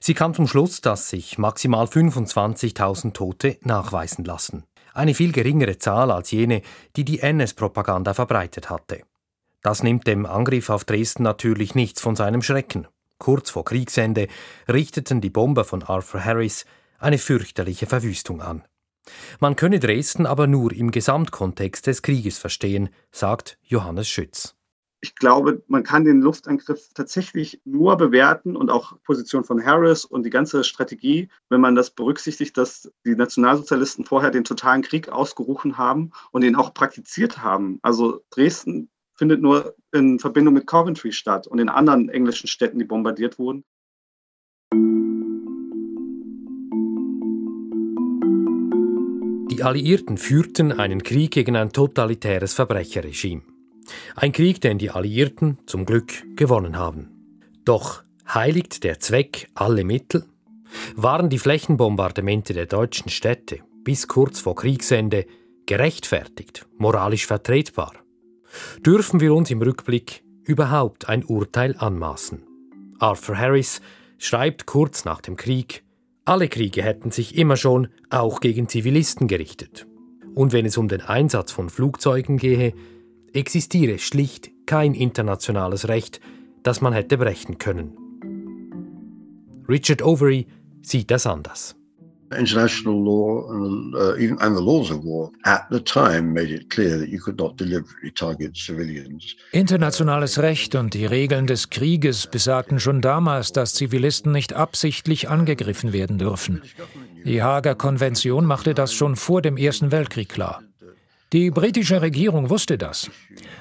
Sie 0.00 0.14
kam 0.14 0.34
zum 0.34 0.46
Schluss, 0.46 0.80
dass 0.80 1.10
sich 1.10 1.38
maximal 1.38 1.86
25.000 1.86 3.12
Tote 3.12 3.58
nachweisen 3.62 4.24
lassen. 4.24 4.64
Eine 4.94 5.14
viel 5.14 5.32
geringere 5.32 5.78
Zahl 5.78 6.10
als 6.10 6.30
jene, 6.30 6.62
die 6.96 7.04
die 7.04 7.20
NS-Propaganda 7.20 8.14
verbreitet 8.14 8.70
hatte. 8.70 9.02
Das 9.62 9.82
nimmt 9.82 10.06
dem 10.06 10.26
Angriff 10.26 10.70
auf 10.70 10.84
Dresden 10.84 11.22
natürlich 11.22 11.74
nichts 11.74 12.00
von 12.00 12.16
seinem 12.16 12.42
Schrecken. 12.42 12.86
Kurz 13.18 13.50
vor 13.50 13.64
Kriegsende 13.64 14.28
richteten 14.68 15.20
die 15.20 15.30
Bomber 15.30 15.64
von 15.64 15.82
Arthur 15.82 16.24
Harris 16.24 16.64
eine 16.98 17.18
fürchterliche 17.18 17.86
Verwüstung 17.86 18.40
an. 18.40 18.64
Man 19.40 19.56
könne 19.56 19.80
Dresden 19.80 20.26
aber 20.26 20.46
nur 20.46 20.72
im 20.72 20.90
Gesamtkontext 20.90 21.86
des 21.86 22.02
Krieges 22.02 22.38
verstehen, 22.38 22.90
sagt 23.10 23.58
Johannes 23.62 24.08
Schütz 24.08 24.57
ich 25.00 25.14
glaube, 25.14 25.62
man 25.68 25.84
kann 25.84 26.04
den 26.04 26.20
Luftangriff 26.20 26.88
tatsächlich 26.92 27.60
nur 27.64 27.96
bewerten 27.96 28.56
und 28.56 28.70
auch 28.70 29.00
Position 29.04 29.44
von 29.44 29.64
Harris 29.64 30.04
und 30.04 30.24
die 30.24 30.30
ganze 30.30 30.64
Strategie, 30.64 31.28
wenn 31.48 31.60
man 31.60 31.76
das 31.76 31.90
berücksichtigt, 31.90 32.56
dass 32.56 32.90
die 33.04 33.14
Nationalsozialisten 33.14 34.04
vorher 34.04 34.30
den 34.30 34.44
totalen 34.44 34.82
Krieg 34.82 35.08
ausgerufen 35.08 35.78
haben 35.78 36.10
und 36.32 36.42
ihn 36.42 36.56
auch 36.56 36.74
praktiziert 36.74 37.42
haben. 37.42 37.78
Also 37.82 38.24
Dresden 38.30 38.90
findet 39.14 39.40
nur 39.40 39.76
in 39.92 40.18
Verbindung 40.18 40.54
mit 40.54 40.66
Coventry 40.66 41.12
statt 41.12 41.46
und 41.46 41.58
in 41.58 41.68
anderen 41.68 42.08
englischen 42.08 42.48
Städten, 42.48 42.78
die 42.78 42.84
bombardiert 42.84 43.38
wurden. 43.38 43.64
Die 49.50 49.62
Alliierten 49.64 50.18
führten 50.18 50.72
einen 50.72 51.02
Krieg 51.02 51.32
gegen 51.32 51.56
ein 51.56 51.72
totalitäres 51.72 52.54
Verbrecherregime. 52.54 53.42
Ein 54.16 54.32
Krieg, 54.32 54.60
den 54.60 54.78
die 54.78 54.90
Alliierten 54.90 55.58
zum 55.66 55.84
Glück 55.84 56.24
gewonnen 56.36 56.76
haben. 56.76 57.42
Doch 57.64 58.02
heiligt 58.32 58.84
der 58.84 59.00
Zweck 59.00 59.48
alle 59.54 59.84
Mittel? 59.84 60.24
Waren 60.94 61.30
die 61.30 61.38
Flächenbombardemente 61.38 62.52
der 62.52 62.66
deutschen 62.66 63.10
Städte 63.10 63.60
bis 63.84 64.08
kurz 64.08 64.40
vor 64.40 64.54
Kriegsende 64.54 65.26
gerechtfertigt, 65.66 66.66
moralisch 66.76 67.26
vertretbar? 67.26 67.92
Dürfen 68.84 69.20
wir 69.20 69.34
uns 69.34 69.50
im 69.50 69.62
Rückblick 69.62 70.22
überhaupt 70.44 71.08
ein 71.08 71.24
Urteil 71.24 71.74
anmaßen? 71.78 72.42
Arthur 72.98 73.36
Harris 73.38 73.80
schreibt 74.18 74.66
kurz 74.66 75.04
nach 75.04 75.20
dem 75.20 75.36
Krieg, 75.36 75.84
alle 76.24 76.48
Kriege 76.48 76.82
hätten 76.82 77.10
sich 77.10 77.38
immer 77.38 77.56
schon 77.56 77.88
auch 78.10 78.40
gegen 78.40 78.68
Zivilisten 78.68 79.28
gerichtet. 79.28 79.86
Und 80.34 80.52
wenn 80.52 80.66
es 80.66 80.76
um 80.76 80.88
den 80.88 81.00
Einsatz 81.00 81.52
von 81.52 81.70
Flugzeugen 81.70 82.36
gehe, 82.36 82.74
existiere 83.32 83.98
schlicht 83.98 84.50
kein 84.66 84.94
internationales 84.94 85.88
Recht, 85.88 86.20
das 86.62 86.80
man 86.80 86.92
hätte 86.92 87.18
brechen 87.18 87.58
können. 87.58 87.96
Richard 89.68 90.02
Overy 90.02 90.46
sieht 90.82 91.10
das 91.10 91.26
anders. 91.26 91.74
International 92.36 92.92
law 92.92 93.48
and, 93.50 93.94
uh, 93.94 94.14
even, 94.16 94.38
and 94.40 94.54
the 94.54 94.62
laws 94.62 94.90
of 94.90 95.02
war 95.02 95.30
at 95.44 95.66
the 95.70 95.80
time 95.80 96.34
made 96.34 96.52
it 96.52 96.68
clear 96.68 96.98
that 96.98 97.08
you 97.08 97.18
could 97.18 97.38
not 97.38 97.58
deliberately 97.58 98.10
target 98.10 98.54
civilians. 98.54 99.34
Internationales 99.52 100.38
Recht 100.38 100.74
und 100.74 100.92
die 100.92 101.06
Regeln 101.06 101.46
des 101.46 101.70
Krieges 101.70 102.26
besagten 102.26 102.80
schon 102.80 103.00
damals, 103.00 103.52
dass 103.52 103.72
Zivilisten 103.72 104.30
nicht 104.30 104.52
absichtlich 104.52 105.30
angegriffen 105.30 105.94
werden 105.94 106.18
dürfen. 106.18 106.60
Die 107.24 107.42
Haager 107.42 107.74
Konvention 107.74 108.44
machte 108.44 108.74
das 108.74 108.92
schon 108.92 109.16
vor 109.16 109.40
dem 109.40 109.56
Ersten 109.56 109.90
Weltkrieg 109.90 110.28
klar. 110.28 110.62
Die 111.34 111.50
britische 111.50 112.00
Regierung 112.00 112.48
wusste 112.48 112.78
das. 112.78 113.10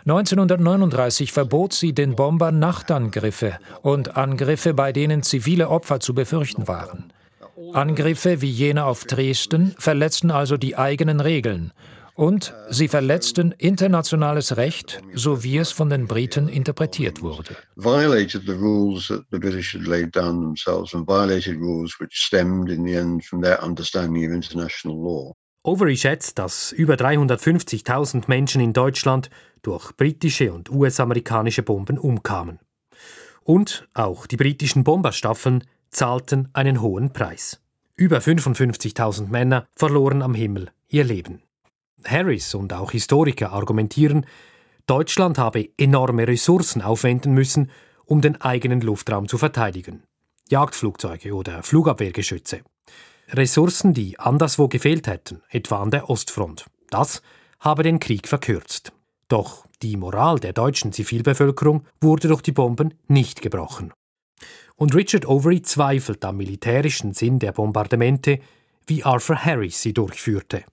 1939 0.06 1.34
verbot 1.34 1.74
sie 1.74 1.94
den 1.94 2.16
Bombern 2.16 2.60
Nachtangriffe 2.60 3.58
und 3.82 4.16
Angriffe, 4.16 4.74
bei 4.74 4.94
denen 4.94 5.22
zivile 5.22 5.70
Opfer 5.70 6.00
zu 6.00 6.14
befürchten 6.14 6.70
waren. 6.70 7.12
Angriffe 7.74 8.42
wie 8.42 8.50
jene 8.50 8.86
auf 8.86 9.04
Dresden 9.04 9.76
verletzten 9.78 10.32
also 10.32 10.56
die 10.56 10.78
eigenen 10.78 11.20
Regeln 11.20 11.74
und 12.18 12.54
sie 12.70 12.88
verletzten 12.88 13.52
internationales 13.52 14.58
Recht, 14.58 15.02
so 15.14 15.44
wie 15.44 15.58
es 15.58 15.72
von 15.72 15.90
den 15.90 16.08
Briten 16.08 16.50
interpretiert 16.50 17.22
wurde. 17.22 17.56
Violated 17.76 18.44
the 18.48 18.54
rules 18.54 19.08
that 19.08 19.24
the 19.32 19.38
British 19.38 19.76
had 19.76 19.86
laid 19.86 20.16
down 20.16 20.42
themselves 20.42 20.96
and 20.96 21.08
violated 21.08 21.60
rules 21.60 22.00
which 22.00 22.14
stemmed 22.16 22.70
in 22.70 22.86
the 22.86 22.96
end 22.96 23.24
from 23.24 23.42
their 23.42 23.62
understanding 23.62 24.34
of. 24.34 25.37
Overy 25.68 25.98
schätzt, 25.98 26.40
dass 26.40 26.72
über 26.72 26.94
350.000 26.94 28.24
Menschen 28.28 28.62
in 28.62 28.72
Deutschland 28.72 29.30
durch 29.64 29.92
britische 29.98 30.54
und 30.54 30.72
US-amerikanische 30.72 31.62
Bomben 31.62 31.98
umkamen. 31.98 32.60
Und 33.44 33.90
auch 33.94 34.28
die 34.28 34.38
britischen 34.38 34.86
Bomberstaffeln 34.86 35.66
zahlten 35.90 36.48
einen 36.54 36.82
hohen 36.82 37.12
Preis. 37.12 37.62
Über 37.98 38.20
55.000 38.20 39.28
Männer 39.28 39.68
verloren 39.76 40.22
am 40.22 40.36
Himmel 40.36 40.72
ihr 40.88 41.04
Leben. 41.04 41.42
Harris 42.06 42.56
und 42.56 42.72
auch 42.72 42.92
Historiker 42.92 43.52
argumentieren, 43.52 44.26
Deutschland 44.86 45.38
habe 45.38 45.68
enorme 45.78 46.30
Ressourcen 46.30 46.82
aufwenden 46.82 47.34
müssen, 47.34 47.72
um 48.06 48.22
den 48.22 48.40
eigenen 48.40 48.80
Luftraum 48.80 49.28
zu 49.28 49.38
verteidigen. 49.38 50.04
Jagdflugzeuge 50.50 51.34
oder 51.34 51.62
Flugabwehrgeschütze. 51.62 52.62
Ressourcen, 53.30 53.94
die 53.94 54.20
anderswo 54.20 54.68
gefehlt 54.68 55.08
hätten, 55.08 55.42
etwa 55.50 55.82
an 55.82 55.92
der 55.92 56.10
Ostfront. 56.10 56.66
Das 56.90 57.22
habe 57.60 57.84
den 57.84 58.00
Krieg 58.00 58.28
verkürzt. 58.28 58.94
Doch 59.28 59.66
die 59.82 59.98
Moral 59.98 60.40
der 60.40 60.54
deutschen 60.54 60.94
Zivilbevölkerung 60.94 61.86
wurde 62.00 62.30
durch 62.30 62.42
die 62.42 62.54
Bomben 62.54 62.94
nicht 63.08 63.42
gebrochen. 63.42 63.94
Und 64.76 64.96
Richard 64.96 65.28
Overy 65.28 65.62
zweifelt 65.62 66.24
am 66.24 66.38
militärischen 66.38 67.14
Sinn 67.14 67.40
der 67.40 67.52
Bombardamente, 67.52 68.40
wie 68.86 69.04
Arthur 69.04 69.44
Harris 69.44 69.82
sie 69.82 69.94
durchführte. 69.94 70.64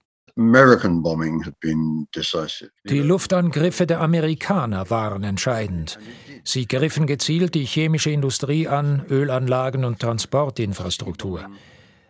Die 2.84 3.00
Luftangriffe 3.00 3.86
der 3.86 4.00
Amerikaner 4.00 4.90
waren 4.90 5.22
entscheidend. 5.22 5.98
Sie 6.42 6.66
griffen 6.66 7.06
gezielt 7.06 7.54
die 7.54 7.64
chemische 7.64 8.10
Industrie 8.10 8.66
an, 8.68 9.04
Ölanlagen 9.08 9.84
und 9.84 10.00
Transportinfrastruktur. 10.00 11.48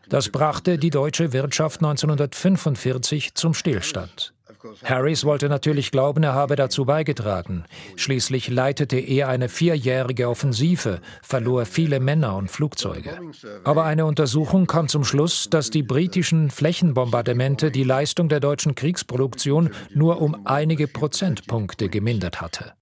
Das 0.08 0.28
brachte 0.28 0.78
die 0.78 0.90
deutsche 0.90 1.32
Wirtschaft 1.32 1.80
1945 1.80 3.34
zum 3.34 3.54
Stillstand. 3.54 4.34
Harris 4.82 5.24
wollte 5.24 5.48
natürlich 5.48 5.90
glauben, 5.90 6.22
er 6.22 6.34
habe 6.34 6.56
dazu 6.56 6.84
beigetragen. 6.84 7.64
Schließlich 7.96 8.48
leitete 8.48 8.98
er 8.98 9.28
eine 9.28 9.48
vierjährige 9.48 10.28
Offensive, 10.28 11.00
verlor 11.22 11.66
viele 11.66 12.00
Männer 12.00 12.36
und 12.36 12.50
Flugzeuge. 12.50 13.18
Aber 13.64 13.84
eine 13.84 14.06
Untersuchung 14.06 14.66
kam 14.66 14.88
zum 14.88 15.04
Schluss, 15.04 15.50
dass 15.50 15.70
die 15.70 15.82
britischen 15.82 16.50
Flächenbombardemente 16.50 17.70
die 17.70 17.84
Leistung 17.84 18.28
der 18.28 18.40
deutschen 18.40 18.74
Kriegsproduktion 18.74 19.70
nur 19.92 20.22
um 20.22 20.46
einige 20.46 20.88
Prozentpunkte 20.88 21.88
gemindert 21.88 22.40
hatte. 22.40 22.72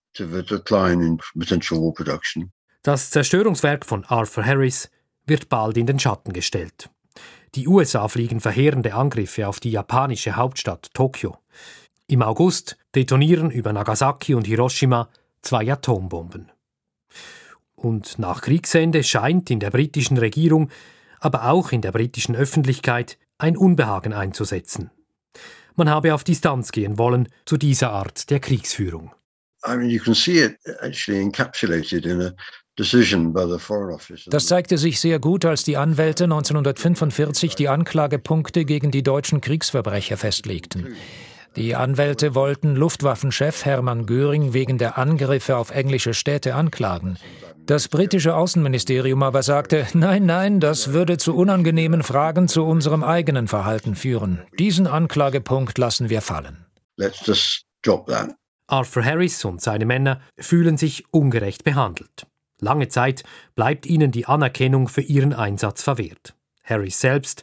Das 2.82 3.10
Zerstörungswerk 3.10 3.86
von 3.86 4.04
Arthur 4.04 4.44
Harris 4.44 4.90
wird 5.26 5.48
bald 5.48 5.76
in 5.76 5.86
den 5.86 5.98
Schatten 5.98 6.32
gestellt. 6.32 6.90
Die 7.54 7.68
USA 7.68 8.08
fliegen 8.08 8.40
verheerende 8.40 8.94
Angriffe 8.94 9.46
auf 9.46 9.60
die 9.60 9.70
japanische 9.70 10.36
Hauptstadt 10.36 10.88
Tokio. 10.94 11.36
Im 12.06 12.22
August 12.22 12.78
detonieren 12.94 13.50
über 13.50 13.74
Nagasaki 13.74 14.34
und 14.34 14.46
Hiroshima 14.46 15.10
zwei 15.42 15.70
Atombomben. 15.70 16.50
Und 17.74 18.18
nach 18.18 18.40
Kriegsende 18.40 19.04
scheint 19.04 19.50
in 19.50 19.60
der 19.60 19.70
britischen 19.70 20.16
Regierung, 20.16 20.70
aber 21.20 21.50
auch 21.50 21.72
in 21.72 21.82
der 21.82 21.92
britischen 21.92 22.34
Öffentlichkeit 22.34 23.18
ein 23.36 23.58
Unbehagen 23.58 24.14
einzusetzen. 24.14 24.90
Man 25.74 25.90
habe 25.90 26.14
auf 26.14 26.24
Distanz 26.24 26.72
gehen 26.72 26.96
wollen 26.96 27.28
zu 27.44 27.58
dieser 27.58 27.92
Art 27.92 28.30
der 28.30 28.40
Kriegsführung. 28.40 29.12
I 29.64 29.76
mean, 29.76 29.90
you 29.90 30.00
can 30.00 30.14
see 30.14 30.42
it 30.42 30.58
actually 30.80 31.20
encapsulated 31.20 32.06
in 32.06 32.20
a 32.20 32.32
das 32.76 34.46
zeigte 34.46 34.78
sich 34.78 34.98
sehr 35.00 35.18
gut, 35.18 35.44
als 35.44 35.62
die 35.62 35.76
Anwälte 35.76 36.24
1945 36.24 37.54
die 37.54 37.68
Anklagepunkte 37.68 38.64
gegen 38.64 38.90
die 38.90 39.02
deutschen 39.02 39.40
Kriegsverbrecher 39.42 40.16
festlegten. 40.16 40.94
Die 41.54 41.74
Anwälte 41.74 42.34
wollten 42.34 42.74
Luftwaffenchef 42.74 43.66
Hermann 43.66 44.06
Göring 44.06 44.54
wegen 44.54 44.78
der 44.78 44.96
Angriffe 44.96 45.58
auf 45.58 45.70
englische 45.70 46.14
Städte 46.14 46.54
anklagen. 46.54 47.18
Das 47.66 47.88
britische 47.88 48.34
Außenministerium 48.34 49.22
aber 49.22 49.42
sagte, 49.42 49.86
nein, 49.92 50.24
nein, 50.24 50.58
das 50.58 50.94
würde 50.94 51.18
zu 51.18 51.36
unangenehmen 51.36 52.02
Fragen 52.02 52.48
zu 52.48 52.64
unserem 52.64 53.04
eigenen 53.04 53.48
Verhalten 53.48 53.94
führen. 53.94 54.40
Diesen 54.58 54.86
Anklagepunkt 54.86 55.76
lassen 55.76 56.08
wir 56.08 56.22
fallen. 56.22 56.64
Arthur 58.66 59.04
Harris 59.04 59.44
und 59.44 59.60
seine 59.60 59.84
Männer 59.84 60.22
fühlen 60.38 60.78
sich 60.78 61.04
ungerecht 61.10 61.64
behandelt. 61.64 62.26
Lange 62.62 62.88
Zeit 62.88 63.24
bleibt 63.56 63.86
ihnen 63.86 64.12
die 64.12 64.26
Anerkennung 64.26 64.86
für 64.86 65.02
ihren 65.02 65.32
Einsatz 65.32 65.82
verwehrt. 65.82 66.34
Harris 66.62 67.00
selbst 67.00 67.42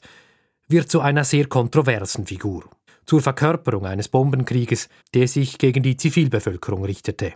wird 0.69 0.89
zu 0.89 1.01
einer 1.01 1.25
sehr 1.25 1.47
kontroversen 1.47 2.25
Figur, 2.25 2.63
zur 3.05 3.21
Verkörperung 3.21 3.85
eines 3.85 4.07
Bombenkrieges, 4.07 4.87
der 5.13 5.27
sich 5.27 5.57
gegen 5.57 5.83
die 5.83 5.97
Zivilbevölkerung 5.97 6.85
richtete. 6.85 7.33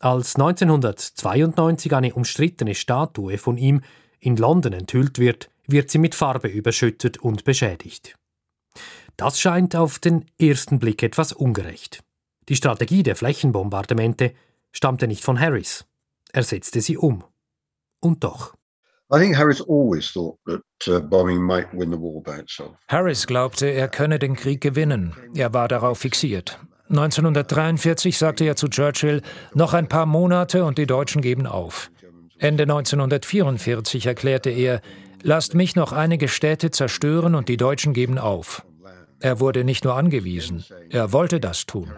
Als 0.00 0.34
1992 0.34 1.94
eine 1.94 2.12
umstrittene 2.12 2.74
Statue 2.74 3.38
von 3.38 3.56
ihm 3.56 3.82
in 4.18 4.36
London 4.36 4.72
enthüllt 4.72 5.20
wird, 5.20 5.50
wird 5.68 5.90
sie 5.90 5.98
mit 5.98 6.16
Farbe 6.16 6.48
überschüttet 6.48 7.18
und 7.18 7.44
beschädigt. 7.44 8.16
Das 9.16 9.40
scheint 9.40 9.76
auf 9.76 10.00
den 10.00 10.24
ersten 10.40 10.80
Blick 10.80 11.04
etwas 11.04 11.32
ungerecht. 11.32 12.02
Die 12.48 12.56
Strategie 12.56 13.04
der 13.04 13.14
Flächenbombardemente 13.14 14.34
stammte 14.72 15.06
nicht 15.06 15.22
von 15.22 15.38
Harris. 15.38 15.86
Er 16.34 16.42
setzte 16.42 16.80
sie 16.80 16.96
um. 16.96 17.22
Und 18.00 18.24
doch. 18.24 18.54
Uh, 19.08 19.18
Harris 22.88 23.26
glaubte, 23.28 23.66
er 23.66 23.88
könne 23.88 24.18
den 24.18 24.34
Krieg 24.34 24.60
gewinnen. 24.60 25.14
Er 25.36 25.54
war 25.54 25.68
darauf 25.68 25.98
fixiert. 25.98 26.58
1943 26.88 28.18
sagte 28.18 28.44
er 28.44 28.56
zu 28.56 28.66
Churchill, 28.66 29.22
noch 29.54 29.74
ein 29.74 29.88
paar 29.88 30.06
Monate 30.06 30.64
und 30.64 30.76
die 30.76 30.86
Deutschen 30.86 31.22
geben 31.22 31.46
auf. 31.46 31.92
Ende 32.38 32.64
1944 32.64 34.06
erklärte 34.06 34.50
er, 34.50 34.82
lasst 35.22 35.54
mich 35.54 35.76
noch 35.76 35.92
einige 35.92 36.26
Städte 36.26 36.72
zerstören 36.72 37.36
und 37.36 37.48
die 37.48 37.56
Deutschen 37.56 37.92
geben 37.92 38.18
auf. 38.18 38.66
Er 39.20 39.38
wurde 39.38 39.62
nicht 39.62 39.84
nur 39.84 39.94
angewiesen, 39.94 40.64
er 40.90 41.12
wollte 41.12 41.38
das 41.38 41.64
tun. 41.64 41.92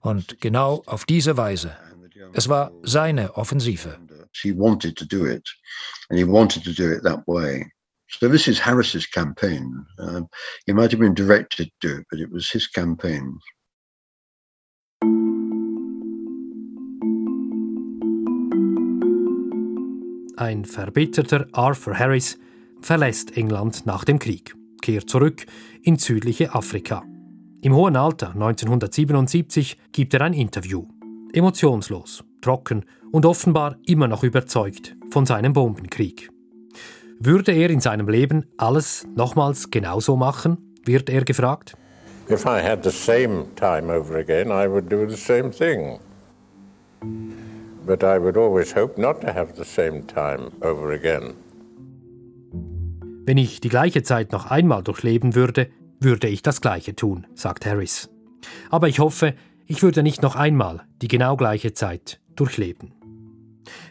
Und 0.00 0.40
genau 0.40 0.82
auf 0.86 1.04
diese 1.04 1.36
Weise. 1.36 1.76
Es 2.32 2.48
war 2.48 2.72
seine 2.82 3.36
Offensive. 3.36 3.98
He 4.42 4.52
wanted 4.52 4.96
to 4.96 5.06
do 5.06 5.24
it, 5.24 5.48
and 6.10 6.18
he 6.18 6.24
wanted 6.24 6.64
to 6.64 6.72
do 6.72 6.92
it 6.92 7.02
that 7.02 7.26
way. 7.26 7.70
So 8.08 8.28
this 8.28 8.46
is 8.46 8.64
Harris's 8.64 9.06
campaign. 9.06 9.84
Um, 9.98 10.28
he 10.66 10.72
might 10.72 10.90
have 10.92 11.00
been 11.00 11.14
directed 11.14 11.70
to 11.80 11.98
it, 11.98 12.06
but 12.10 12.20
it 12.20 12.30
was 12.30 12.50
his 12.50 12.70
campaign. 12.70 13.38
Ein 20.38 20.64
verbitterter 20.66 21.46
Arthur 21.52 21.98
Harris 21.98 22.38
verlässt 22.82 23.36
England 23.36 23.86
nach 23.86 24.04
dem 24.04 24.18
Krieg, 24.18 24.54
kehrt 24.82 25.08
zurück 25.08 25.46
ins 25.82 26.04
südliche 26.04 26.54
Afrika. 26.54 27.02
Im 27.62 27.74
hohen 27.74 27.96
Alter 27.96 28.32
1977 28.34 29.78
gibt 29.92 30.12
er 30.14 30.20
ein 30.20 30.34
Interview 30.34 30.86
emotionslos, 31.36 32.24
trocken 32.40 32.84
und 33.12 33.26
offenbar 33.26 33.76
immer 33.86 34.08
noch 34.08 34.24
überzeugt 34.24 34.96
von 35.10 35.26
seinem 35.26 35.52
Bombenkrieg. 35.52 36.30
Würde 37.20 37.52
er 37.52 37.70
in 37.70 37.80
seinem 37.80 38.08
Leben 38.08 38.46
alles 38.56 39.06
nochmals 39.14 39.70
genauso 39.70 40.16
machen, 40.16 40.74
wird 40.84 41.08
er 41.08 41.24
gefragt. 41.24 41.76
If 42.28 42.44
I 42.44 42.60
had 42.60 42.82
the 42.82 42.90
same 42.90 43.46
time 43.54 43.92
over 43.92 44.16
again, 44.16 44.48
I 44.48 44.68
would 44.68 44.90
do 44.90 45.08
the 45.08 45.16
same 45.16 45.50
thing. 45.50 46.00
But 47.86 48.02
I 48.02 48.18
would 48.18 48.36
always 48.36 48.74
hope 48.74 49.00
not 49.00 49.20
to 49.20 49.28
have 49.28 49.54
the 49.56 49.64
same 49.64 50.06
time 50.06 50.50
over 50.60 50.90
again. 50.90 51.34
Wenn 53.26 53.38
ich 53.38 53.60
die 53.60 53.68
gleiche 53.68 54.02
Zeit 54.02 54.32
noch 54.32 54.50
einmal 54.50 54.82
durchleben 54.82 55.34
würde, 55.34 55.68
würde 56.00 56.28
ich 56.28 56.42
das 56.42 56.60
Gleiche 56.60 56.94
tun, 56.94 57.26
sagt 57.34 57.66
Harris. 57.66 58.08
Aber 58.70 58.88
ich 58.88 58.98
hoffe, 58.98 59.34
ich 59.66 59.82
würde 59.82 60.02
nicht 60.02 60.22
noch 60.22 60.36
einmal 60.36 60.86
die 61.02 61.08
genau 61.08 61.36
gleiche 61.36 61.72
Zeit 61.72 62.20
durchleben. 62.34 62.92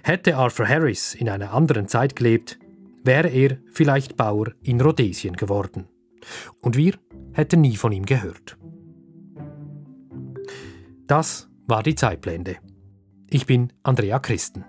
Hätte 0.03 0.37
Arthur 0.37 0.67
Harris 0.67 1.13
in 1.15 1.29
einer 1.29 1.53
anderen 1.53 1.87
Zeit 1.87 2.15
gelebt, 2.15 2.59
wäre 3.03 3.27
er 3.27 3.57
vielleicht 3.71 4.17
Bauer 4.17 4.51
in 4.61 4.81
Rhodesien 4.81 5.35
geworden. 5.35 5.87
Und 6.61 6.75
wir 6.77 6.93
hätten 7.33 7.61
nie 7.61 7.75
von 7.75 7.91
ihm 7.91 8.05
gehört. 8.05 8.57
Das 11.07 11.49
war 11.67 11.83
die 11.83 11.95
Zeitblende. 11.95 12.57
Ich 13.29 13.45
bin 13.45 13.73
Andrea 13.83 14.19
Christen. 14.19 14.65